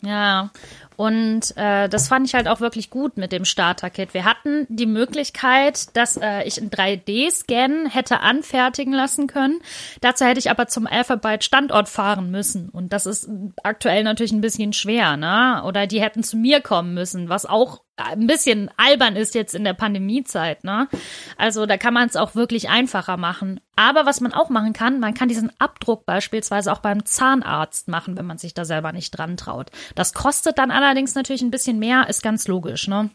[0.00, 0.50] Ja,
[0.96, 4.14] und äh, das fand ich halt auch wirklich gut mit dem Starter-Kit.
[4.14, 9.60] Wir hatten die Möglichkeit, dass äh, ich in 3D-Scan hätte anfertigen lassen können.
[10.00, 12.68] Dazu hätte ich aber zum Alphabet-Standort fahren müssen.
[12.68, 13.28] Und das ist
[13.62, 15.62] aktuell natürlich ein bisschen schwer, ne?
[15.64, 19.64] Oder die hätten zu mir kommen müssen, was auch ein bisschen albern ist jetzt in
[19.64, 20.88] der Pandemiezeit, ne?
[21.36, 23.60] Also da kann man es auch wirklich einfacher machen.
[23.76, 28.16] Aber was man auch machen kann, man kann diesen Abdruck beispielsweise auch beim Zahnarzt machen,
[28.16, 29.70] wenn man sich da selber nicht dran traut.
[29.94, 33.10] Das kostet dann allerdings natürlich ein bisschen mehr, ist ganz logisch, ne?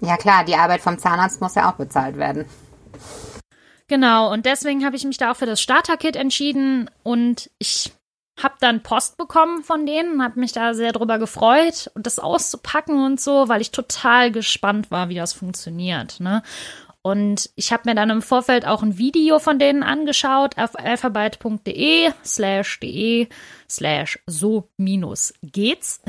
[0.00, 2.46] Ja klar, die Arbeit vom Zahnarzt muss ja auch bezahlt werden.
[3.88, 7.92] Genau, und deswegen habe ich mich da auch für das Starter-Kit entschieden und ich
[8.40, 13.04] hab dann Post bekommen von denen, hab mich da sehr drüber gefreut und das auszupacken
[13.04, 16.20] und so, weil ich total gespannt war, wie das funktioniert.
[16.20, 16.42] Ne?
[17.02, 22.12] Und ich habe mir dann im Vorfeld auch ein Video von denen angeschaut auf alphabet.de
[22.24, 23.26] slash de
[23.68, 26.00] slash so minus geht's.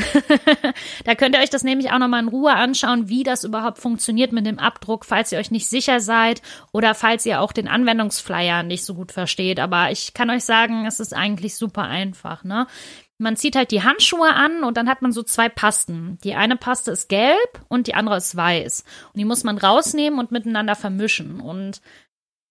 [1.05, 4.33] da könnt ihr euch das nämlich auch nochmal in Ruhe anschauen, wie das überhaupt funktioniert
[4.33, 8.61] mit dem Abdruck, falls ihr euch nicht sicher seid oder falls ihr auch den Anwendungsflyer
[8.61, 9.59] nicht so gut versteht.
[9.59, 12.43] Aber ich kann euch sagen, es ist eigentlich super einfach.
[12.43, 12.67] Ne?
[13.17, 16.17] Man zieht halt die Handschuhe an und dann hat man so zwei Pasten.
[16.23, 18.83] Die eine Paste ist gelb und die andere ist weiß.
[19.13, 21.39] Und die muss man rausnehmen und miteinander vermischen.
[21.39, 21.81] Und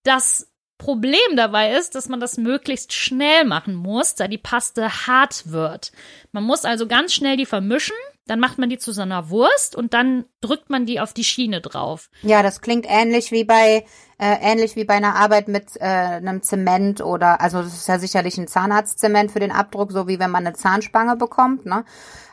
[0.05, 5.51] das Problem dabei ist, dass man das möglichst schnell machen muss, da die Paste hart
[5.51, 5.93] wird.
[6.33, 7.97] Man muss also ganz schnell die vermischen,
[8.27, 11.25] dann macht man die zu so einer Wurst und dann drückt man die auf die
[11.25, 12.09] Schiene drauf.
[12.23, 13.85] Ja, das klingt ähnlich wie bei
[14.19, 17.99] äh, ähnlich wie bei einer Arbeit mit äh, einem Zement oder also das ist ja
[17.99, 21.85] sicherlich ein Zahnarztzement für den Abdruck, so wie wenn man eine Zahnspange bekommt, ne?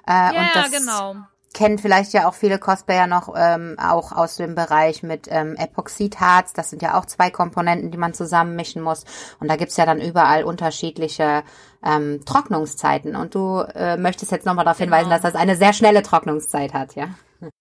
[0.08, 1.15] Äh, ja, und das, genau
[1.54, 6.54] kennen vielleicht ja auch viele Cosplayer noch ähm, auch aus dem Bereich mit ähm, Epoxidharz.
[6.54, 9.06] Das sind ja auch zwei Komponenten, die man zusammenmischen muss.
[9.39, 11.43] Und da gibt's ja dann überall unterschiedliche
[11.83, 13.15] ähm, Trocknungszeiten.
[13.15, 14.95] Und du äh, möchtest jetzt nochmal darauf genau.
[14.95, 17.09] hinweisen, dass das eine sehr schnelle Trocknungszeit hat, ja?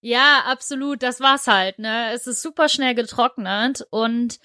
[0.00, 1.02] Ja, absolut.
[1.02, 1.78] Das war's halt.
[1.78, 4.40] Ne, es ist super schnell getrocknet und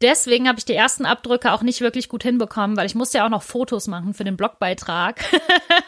[0.00, 3.26] deswegen habe ich die ersten Abdrücke auch nicht wirklich gut hinbekommen, weil ich musste ja
[3.26, 5.24] auch noch Fotos machen für den Blogbeitrag.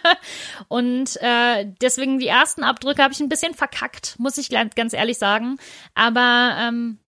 [0.68, 5.18] und äh, deswegen die ersten Abdrücke habe ich ein bisschen verkackt, muss ich ganz ehrlich
[5.18, 5.58] sagen.
[5.94, 6.98] Aber ähm,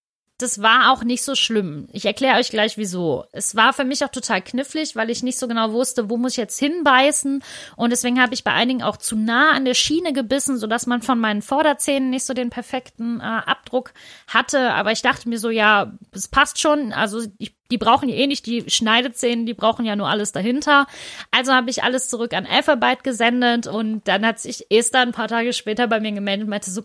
[0.42, 1.88] das war auch nicht so schlimm.
[1.92, 3.24] Ich erkläre euch gleich wieso.
[3.32, 6.32] Es war für mich auch total knifflig, weil ich nicht so genau wusste, wo muss
[6.32, 7.42] ich jetzt hinbeißen.
[7.76, 11.02] Und deswegen habe ich bei einigen auch zu nah an der Schiene gebissen, sodass man
[11.02, 13.92] von meinen Vorderzähnen nicht so den perfekten äh, Abdruck
[14.26, 14.72] hatte.
[14.72, 16.92] Aber ich dachte mir so, ja, es passt schon.
[16.92, 20.86] Also ich, die brauchen ja eh nicht die Schneidezähne, die brauchen ja nur alles dahinter.
[21.30, 25.28] Also habe ich alles zurück an Alphabet gesendet und dann hat sich Esther ein paar
[25.28, 26.82] Tage später bei mir gemeldet und meinte so,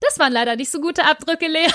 [0.00, 1.66] das waren leider nicht so gute Abdrücke, Lea.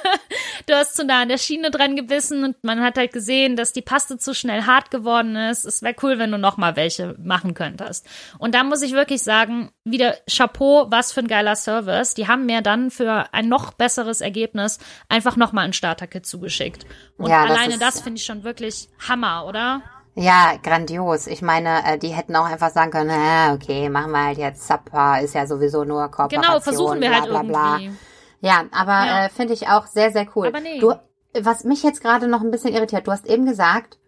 [0.66, 3.72] du hast zu nah an der Schiene dran gebissen und man hat halt gesehen, dass
[3.72, 5.64] die Paste zu schnell hart geworden ist.
[5.64, 8.06] Es wäre cool, wenn du noch mal welche machen könntest.
[8.38, 12.14] Und da muss ich wirklich sagen, wieder Chapeau, was für ein geiler Service.
[12.14, 16.86] Die haben mir dann für ein noch besseres Ergebnis einfach noch mal ein Starter-Kit zugeschickt.
[17.16, 19.82] Und ja, alleine das, das finde ich schon wirklich Hammer, oder?
[20.16, 21.26] Ja, grandios.
[21.26, 24.66] Ich meine, äh, die hätten auch einfach sagen können, äh, okay, machen wir halt jetzt
[24.66, 26.42] Zappa, ist ja sowieso nur Kooperation.
[26.42, 27.78] Genau, versuchen wir bla, halt bla, bla.
[27.78, 27.98] irgendwie.
[28.40, 29.24] Ja, aber ja.
[29.24, 30.48] Äh, finde ich auch sehr, sehr cool.
[30.48, 30.78] Aber nee.
[30.78, 30.94] Du,
[31.40, 33.98] was mich jetzt gerade noch ein bisschen irritiert, du hast eben gesagt,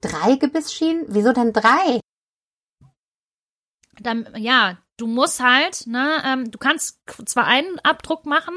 [0.00, 1.04] drei Gebissschienen?
[1.08, 2.00] Wieso denn drei?
[4.00, 8.54] Dann, ja, du musst halt, ne, ähm, du kannst zwar einen Abdruck machen,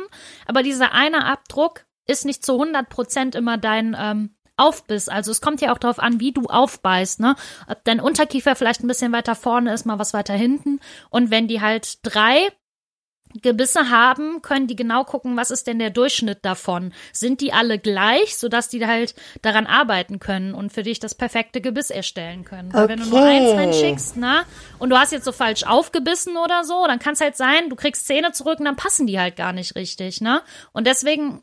[0.48, 5.10] aber dieser eine Abdruck ist nicht zu 100 Prozent immer dein ähm, aufbiss.
[5.10, 7.36] Also es kommt ja auch darauf an, wie du aufbeißt, ne?
[7.68, 10.80] Ob dein Unterkiefer vielleicht ein bisschen weiter vorne ist, mal was weiter hinten.
[11.10, 12.50] Und wenn die halt drei
[13.41, 16.94] Gebisse haben, können die genau gucken, was ist denn der Durchschnitt davon?
[17.12, 21.60] Sind die alle gleich, sodass die halt daran arbeiten können und für dich das perfekte
[21.60, 22.74] Gebiss erstellen können?
[22.74, 24.44] Weil wenn du nur eins reinschickst, ne,
[24.80, 27.76] und du hast jetzt so falsch aufgebissen oder so, dann kann es halt sein, du
[27.76, 30.41] kriegst Zähne zurück und dann passen die halt gar nicht richtig, ne?
[30.72, 31.41] Und deswegen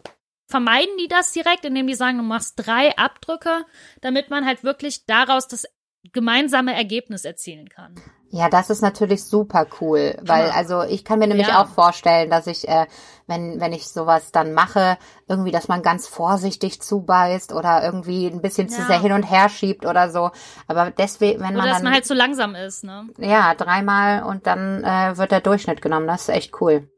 [0.52, 3.64] vermeiden die das direkt, indem die sagen, du machst drei Abdrücke,
[4.02, 5.64] damit man halt wirklich daraus das
[6.12, 7.94] gemeinsame Ergebnis erzielen kann.
[8.30, 10.52] Ja, das ist natürlich super cool, weil ja.
[10.54, 11.62] also ich kann mir nämlich ja.
[11.62, 12.86] auch vorstellen, dass ich, äh,
[13.26, 18.40] wenn wenn ich sowas dann mache, irgendwie, dass man ganz vorsichtig zubeißt oder irgendwie ein
[18.42, 18.74] bisschen ja.
[18.74, 20.30] zu sehr hin und her schiebt oder so.
[20.66, 23.06] Aber deswegen, wenn oder man dass dann, man halt zu langsam ist, ne?
[23.18, 26.06] Ja, dreimal und dann äh, wird der Durchschnitt genommen.
[26.06, 26.90] Das ist echt cool.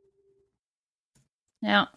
[1.61, 1.89] Ja.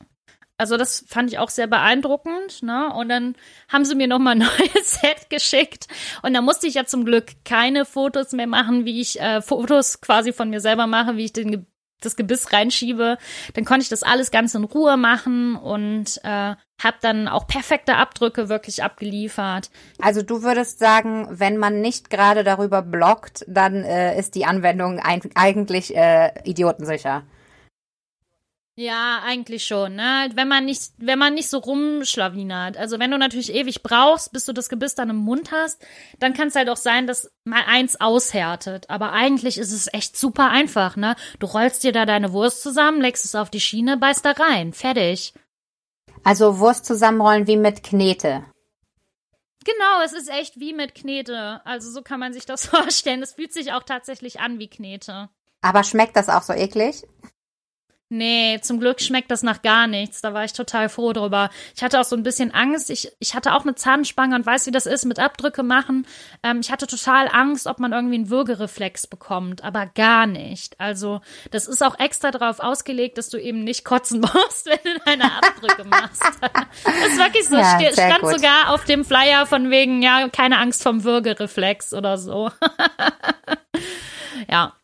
[0.57, 2.91] Also das fand ich auch sehr beeindruckend, ne?
[2.93, 3.35] Und dann
[3.69, 5.87] haben sie mir noch mal ein neues Set geschickt
[6.23, 10.01] und da musste ich ja zum Glück keine Fotos mehr machen, wie ich äh, Fotos
[10.01, 11.67] quasi von mir selber mache, wie ich den
[12.01, 13.17] das Gebiss reinschiebe.
[13.53, 17.95] Dann konnte ich das alles ganz in Ruhe machen und äh, habe dann auch perfekte
[17.95, 19.71] Abdrücke wirklich abgeliefert.
[19.99, 24.99] Also du würdest sagen, wenn man nicht gerade darüber bloggt, dann äh, ist die Anwendung
[24.99, 27.23] ein eigentlich äh, idiotensicher.
[28.79, 30.29] Ja, eigentlich schon, ne?
[30.35, 32.77] Wenn man nicht, wenn man nicht so rumschlawinert.
[32.77, 35.83] Also wenn du natürlich ewig brauchst, bis du das Gebiss dann im Mund hast,
[36.19, 38.87] dann kann es halt auch sein, dass mal eins aushärtet.
[38.91, 41.15] Aber eigentlich ist es echt super einfach, ne?
[41.39, 44.73] Du rollst dir da deine Wurst zusammen, legst es auf die Schiene, beißt da rein.
[44.73, 45.33] Fertig.
[46.23, 48.45] Also Wurst zusammenrollen wie mit Knete.
[49.65, 51.61] Genau, es ist echt wie mit Knete.
[51.65, 53.23] Also so kann man sich das vorstellen.
[53.23, 55.29] Es fühlt sich auch tatsächlich an wie Knete.
[55.63, 57.01] Aber schmeckt das auch so eklig?
[58.09, 60.21] Nee, zum Glück schmeckt das nach gar nichts.
[60.21, 61.49] Da war ich total froh drüber.
[61.75, 62.89] Ich hatte auch so ein bisschen Angst.
[62.89, 66.07] Ich, ich hatte auch eine Zahnspange und weiß, wie das ist mit Abdrücke machen.
[66.41, 70.79] Ähm, ich hatte total Angst, ob man irgendwie einen Würgereflex bekommt, aber gar nicht.
[70.79, 71.19] Also,
[71.51, 75.25] das ist auch extra darauf ausgelegt, dass du eben nicht kotzen musst, wenn du deine
[75.25, 76.23] Abdrücke machst.
[76.23, 77.57] das ist wirklich so.
[77.57, 78.35] Ja, stand gut.
[78.35, 82.51] sogar auf dem Flyer von wegen, ja, keine Angst vom Würgereflex oder so.
[84.49, 84.77] ja,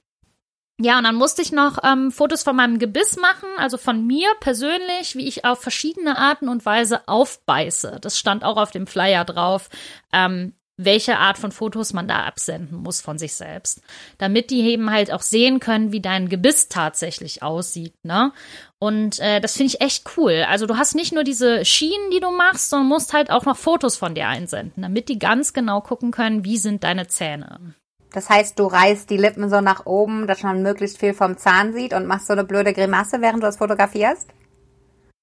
[0.79, 4.29] ja, und dann musste ich noch ähm, Fotos von meinem Gebiss machen, also von mir
[4.39, 7.99] persönlich, wie ich auf verschiedene Arten und Weise aufbeiße.
[8.01, 9.69] Das stand auch auf dem Flyer drauf.
[10.11, 13.83] Ähm, welche Art von Fotos man da absenden muss von sich selbst,
[14.17, 18.33] damit die eben halt auch sehen können, wie dein Gebiss tatsächlich aussieht, ne?
[18.79, 20.45] Und äh, das finde ich echt cool.
[20.49, 23.55] Also du hast nicht nur diese Schienen, die du machst, sondern musst halt auch noch
[23.55, 27.75] Fotos von dir einsenden, damit die ganz genau gucken können, wie sind deine Zähne.
[28.13, 31.73] Das heißt, du reißt die Lippen so nach oben, dass man möglichst viel vom Zahn
[31.73, 34.29] sieht und machst so eine blöde Grimasse, während du das fotografierst?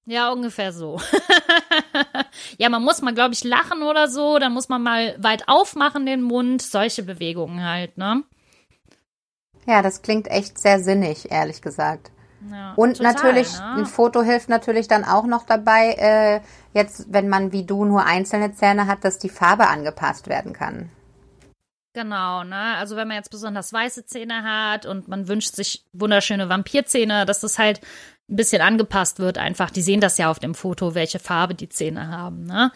[0.05, 0.99] Ja, ungefähr so.
[2.57, 4.39] ja, man muss mal, glaube ich, lachen oder so.
[4.39, 6.61] Dann muss man mal weit aufmachen den Mund.
[6.61, 8.23] Solche Bewegungen halt, ne?
[9.65, 12.11] Ja, das klingt echt sehr sinnig, ehrlich gesagt.
[12.51, 13.75] Ja, Und total, natürlich, ne?
[13.77, 16.41] ein Foto hilft natürlich dann auch noch dabei, äh,
[16.73, 20.89] jetzt, wenn man wie du nur einzelne Zähne hat, dass die Farbe angepasst werden kann.
[21.93, 22.75] Genau, ne?
[22.77, 27.41] Also wenn man jetzt besonders weiße Zähne hat und man wünscht sich wunderschöne Vampirzähne, dass
[27.41, 27.81] das halt
[28.29, 29.69] ein bisschen angepasst wird einfach.
[29.69, 32.71] Die sehen das ja auf dem Foto, welche Farbe die Zähne haben, ne?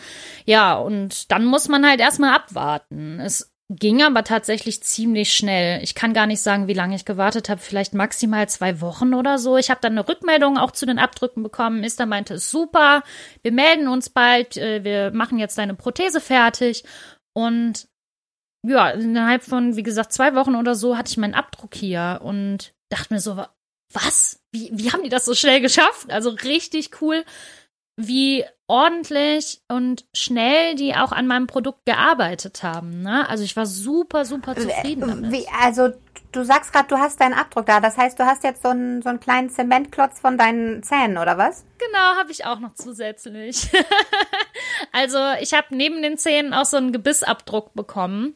[0.46, 3.22] Ja, und dann muss man halt erstmal abwarten.
[3.22, 5.82] Es ging aber tatsächlich ziemlich schnell.
[5.82, 9.40] Ich kann gar nicht sagen, wie lange ich gewartet habe, vielleicht maximal zwei Wochen oder
[9.40, 9.58] so.
[9.58, 11.80] Ich habe dann eine Rückmeldung auch zu den Abdrücken bekommen.
[11.80, 13.02] Mister meinte, super,
[13.42, 16.84] wir melden uns bald, äh, wir machen jetzt deine Prothese fertig
[17.34, 17.88] und
[18.68, 22.74] ja, innerhalb von, wie gesagt, zwei Wochen oder so hatte ich meinen Abdruck hier und
[22.90, 23.50] dachte mir so, wa-
[23.94, 24.40] was?
[24.52, 26.12] Wie, wie haben die das so schnell geschafft?
[26.12, 27.24] Also richtig cool,
[27.98, 33.02] wie ordentlich und schnell die auch an meinem Produkt gearbeitet haben.
[33.02, 33.30] Ne?
[33.30, 35.32] Also ich war super, super zufrieden damit.
[35.32, 35.90] Wie, also,
[36.32, 37.80] du sagst gerade, du hast deinen Abdruck da.
[37.80, 41.38] Das heißt, du hast jetzt so einen, so einen kleinen Zementklotz von deinen Zähnen, oder
[41.38, 41.64] was?
[41.78, 43.70] Genau, habe ich auch noch zusätzlich.
[44.92, 48.36] also ich habe neben den Zähnen auch so einen Gebissabdruck bekommen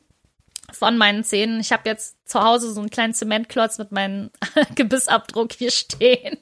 [0.76, 1.60] von meinen Zähnen.
[1.60, 4.32] Ich habe jetzt zu Hause so einen kleinen Zementklotz mit meinem
[4.76, 6.38] Gebissabdruck hier stehen.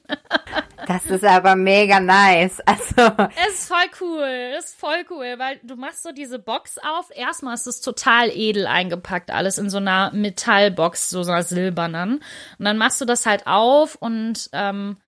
[0.86, 2.60] Das ist aber mega nice.
[2.60, 3.12] Also,
[3.46, 7.10] Es ist voll cool, es ist voll cool, weil du machst so diese Box auf.
[7.14, 12.22] Erstmal ist es total edel eingepackt, alles in so einer Metallbox, so einer silbernen.
[12.58, 14.98] Und dann machst du das halt auf und ähm,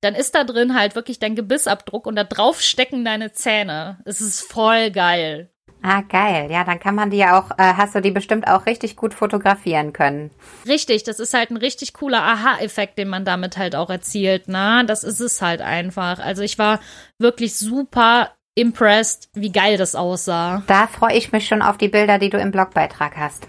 [0.00, 3.98] dann ist da drin halt wirklich dein Gebissabdruck und da drauf stecken deine Zähne.
[4.04, 5.50] Es ist voll geil.
[5.86, 6.50] Ah, geil.
[6.50, 9.14] Ja, dann kann man die ja auch, äh, hast du die bestimmt auch richtig gut
[9.14, 10.30] fotografieren können.
[10.66, 14.84] Richtig, das ist halt ein richtig cooler Aha-Effekt, den man damit halt auch erzielt, ne?
[14.86, 16.18] Das ist es halt einfach.
[16.18, 16.80] Also ich war
[17.18, 20.62] wirklich super impressed, wie geil das aussah.
[20.66, 23.46] Da freue ich mich schon auf die Bilder, die du im Blogbeitrag hast.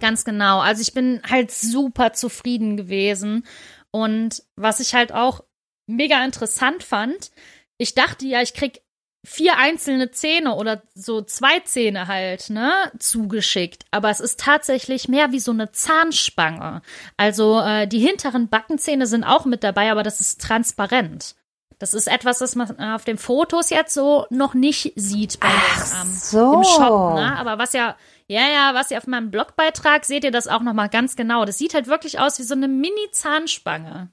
[0.00, 0.60] Ganz genau.
[0.60, 3.46] Also ich bin halt super zufrieden gewesen.
[3.90, 5.40] Und was ich halt auch
[5.86, 7.30] mega interessant fand,
[7.78, 8.82] ich dachte ja, ich krieg
[9.26, 13.84] vier einzelne Zähne oder so zwei Zähne halt, ne, zugeschickt.
[13.90, 16.80] Aber es ist tatsächlich mehr wie so eine Zahnspange.
[17.16, 21.34] Also äh, die hinteren Backenzähne sind auch mit dabei, aber das ist transparent.
[21.78, 26.04] Das ist etwas, das man auf den Fotos jetzt so noch nicht sieht bei Ach
[26.04, 26.54] ähm, so.
[26.54, 27.36] im Shop, ne?
[27.36, 27.96] Aber was ja,
[28.28, 31.44] ja, ja, was ihr auf meinem Blogbeitrag seht ihr das auch nochmal ganz genau.
[31.44, 34.08] Das sieht halt wirklich aus wie so eine Mini-Zahnspange.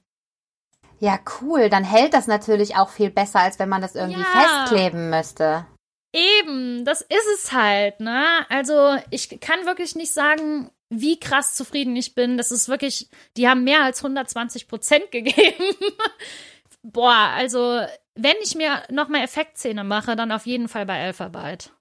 [1.04, 1.70] Ja, cool.
[1.70, 4.26] Dann hält das natürlich auch viel besser, als wenn man das irgendwie Ja.
[4.26, 5.66] festkleben müsste.
[6.14, 8.24] Eben, das ist es halt, ne?
[8.50, 12.38] Also, ich kann wirklich nicht sagen, wie krass zufrieden ich bin.
[12.38, 15.76] Das ist wirklich, die haben mehr als 120 Prozent gegeben.
[16.84, 17.82] Boah, also,
[18.16, 21.72] wenn ich mir nochmal Effektzähne mache, dann auf jeden Fall bei Alphabet.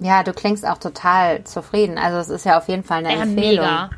[0.00, 1.98] Ja, du klingst auch total zufrieden.
[1.98, 3.64] Also es ist ja auf jeden Fall eine Ja, Empfehlung.
[3.66, 3.90] mega.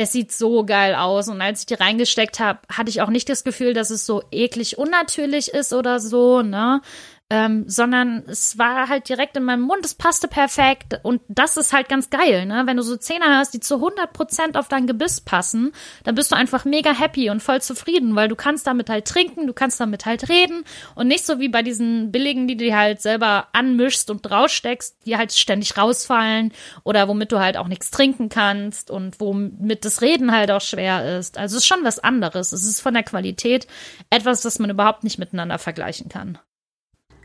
[0.00, 3.28] Es sieht so geil aus und als ich die reingesteckt habe, hatte ich auch nicht
[3.28, 6.82] das Gefühl, dass es so eklig unnatürlich ist oder so, ne?
[7.30, 11.74] Ähm, sondern es war halt direkt in meinem Mund, es passte perfekt und das ist
[11.74, 12.62] halt ganz geil, ne?
[12.64, 15.72] Wenn du so Zähne hast, die zu 100% auf dein Gebiss passen,
[16.04, 19.46] dann bist du einfach mega happy und voll zufrieden, weil du kannst damit halt trinken,
[19.46, 20.64] du kannst damit halt reden
[20.94, 24.96] und nicht so wie bei diesen billigen, die du dir halt selber anmischst und draufsteckst,
[25.04, 26.52] die halt ständig rausfallen
[26.82, 31.18] oder womit du halt auch nichts trinken kannst und womit das Reden halt auch schwer
[31.18, 31.36] ist.
[31.36, 32.52] Also es ist schon was anderes.
[32.52, 33.66] Es ist von der Qualität
[34.08, 36.38] etwas, das man überhaupt nicht miteinander vergleichen kann.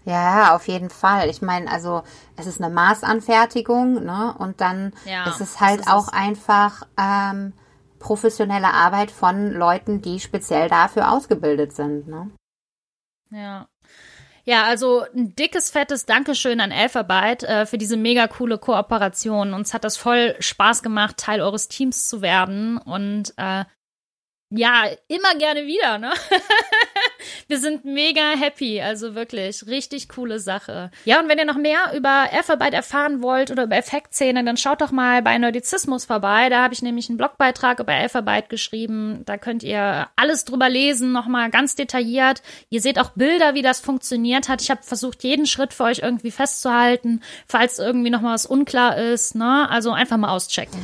[0.06, 1.30] Ja, auf jeden Fall.
[1.30, 2.04] Ich meine, also
[2.36, 4.36] es ist eine Maßanfertigung, ne?
[4.38, 6.14] Und dann Ja, ist es halt ist auch es.
[6.14, 7.54] einfach ähm,
[8.00, 12.30] professionelle Arbeit von Leuten, die speziell dafür ausgebildet sind, ne?
[13.32, 13.68] Ja.
[14.46, 19.54] Ja, also ein dickes, fettes Dankeschön an Alphabet äh, für diese mega coole Kooperation.
[19.54, 22.78] Uns hat das voll Spaß gemacht, Teil eures Teams zu werden.
[22.78, 23.64] Und äh,
[24.56, 26.12] ja, immer gerne wieder, ne?
[27.48, 30.92] Wir sind mega happy, also wirklich richtig coole Sache.
[31.06, 34.82] Ja, und wenn ihr noch mehr über Elfarbeit erfahren wollt oder über Effektszene, dann schaut
[34.82, 36.50] doch mal bei Nerdizismus vorbei.
[36.50, 39.24] Da habe ich nämlich einen Blogbeitrag über Elfarbeit geschrieben.
[39.26, 42.44] Da könnt ihr alles drüber lesen, nochmal ganz detailliert.
[42.70, 44.62] Ihr seht auch Bilder, wie das funktioniert hat.
[44.62, 48.98] Ich habe versucht, jeden Schritt für euch irgendwie festzuhalten, falls irgendwie noch mal was unklar
[48.98, 49.36] ist.
[49.36, 49.68] Ne?
[49.70, 50.80] Also einfach mal auschecken.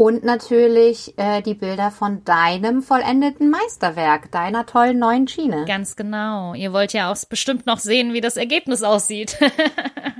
[0.00, 5.66] Und natürlich äh, die Bilder von deinem vollendeten Meisterwerk, deiner tollen neuen Schiene.
[5.66, 6.54] Ganz genau.
[6.54, 9.36] Ihr wollt ja auch bestimmt noch sehen, wie das Ergebnis aussieht.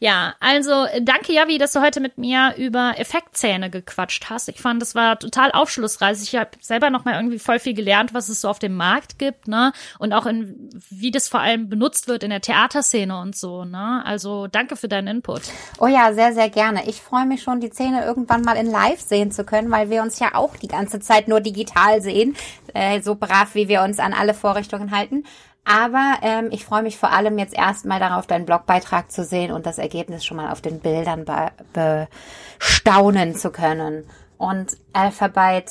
[0.00, 4.48] Ja, also danke Javi, dass du heute mit mir über Effektzähne gequatscht hast.
[4.48, 6.22] Ich fand, das war total aufschlussreich.
[6.22, 9.18] Ich habe selber noch mal irgendwie voll viel gelernt, was es so auf dem Markt
[9.18, 9.72] gibt, ne?
[9.98, 14.02] Und auch in wie das vor allem benutzt wird in der Theaterszene und so, ne?
[14.04, 15.42] Also danke für deinen Input.
[15.78, 16.88] Oh ja, sehr sehr gerne.
[16.88, 20.02] Ich freue mich schon, die Szene irgendwann mal in Live sehen zu können, weil wir
[20.02, 22.36] uns ja auch die ganze Zeit nur digital sehen,
[22.72, 25.24] äh, so brav wie wir uns an alle Vorrichtungen halten.
[25.64, 29.64] Aber ähm, ich freue mich vor allem jetzt erstmal darauf, deinen Blogbeitrag zu sehen und
[29.64, 31.24] das Ergebnis schon mal auf den Bildern
[31.72, 34.04] bestaunen zu können.
[34.36, 35.70] Und Alphabet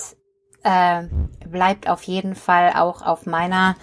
[0.63, 1.03] äh,
[1.47, 3.75] bleibt auf jeden Fall auch auf meiner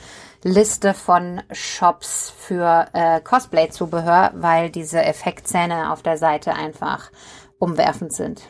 [0.43, 7.11] Liste von Shops für äh, Cosplay-Zubehör, weil diese Effektzähne auf der Seite einfach
[7.59, 8.43] umwerfend sind.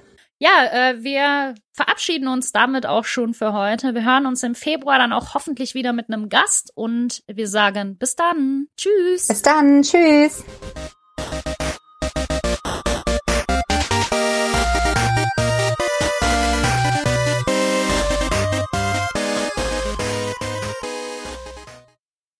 [0.42, 3.94] Ja, äh, wir verabschieden uns damit auch schon für heute.
[3.94, 7.98] Wir hören uns im Februar dann auch hoffentlich wieder mit einem Gast und wir sagen
[7.98, 8.66] bis dann.
[8.74, 9.28] Tschüss.
[9.28, 9.82] Bis dann.
[9.82, 10.42] Tschüss.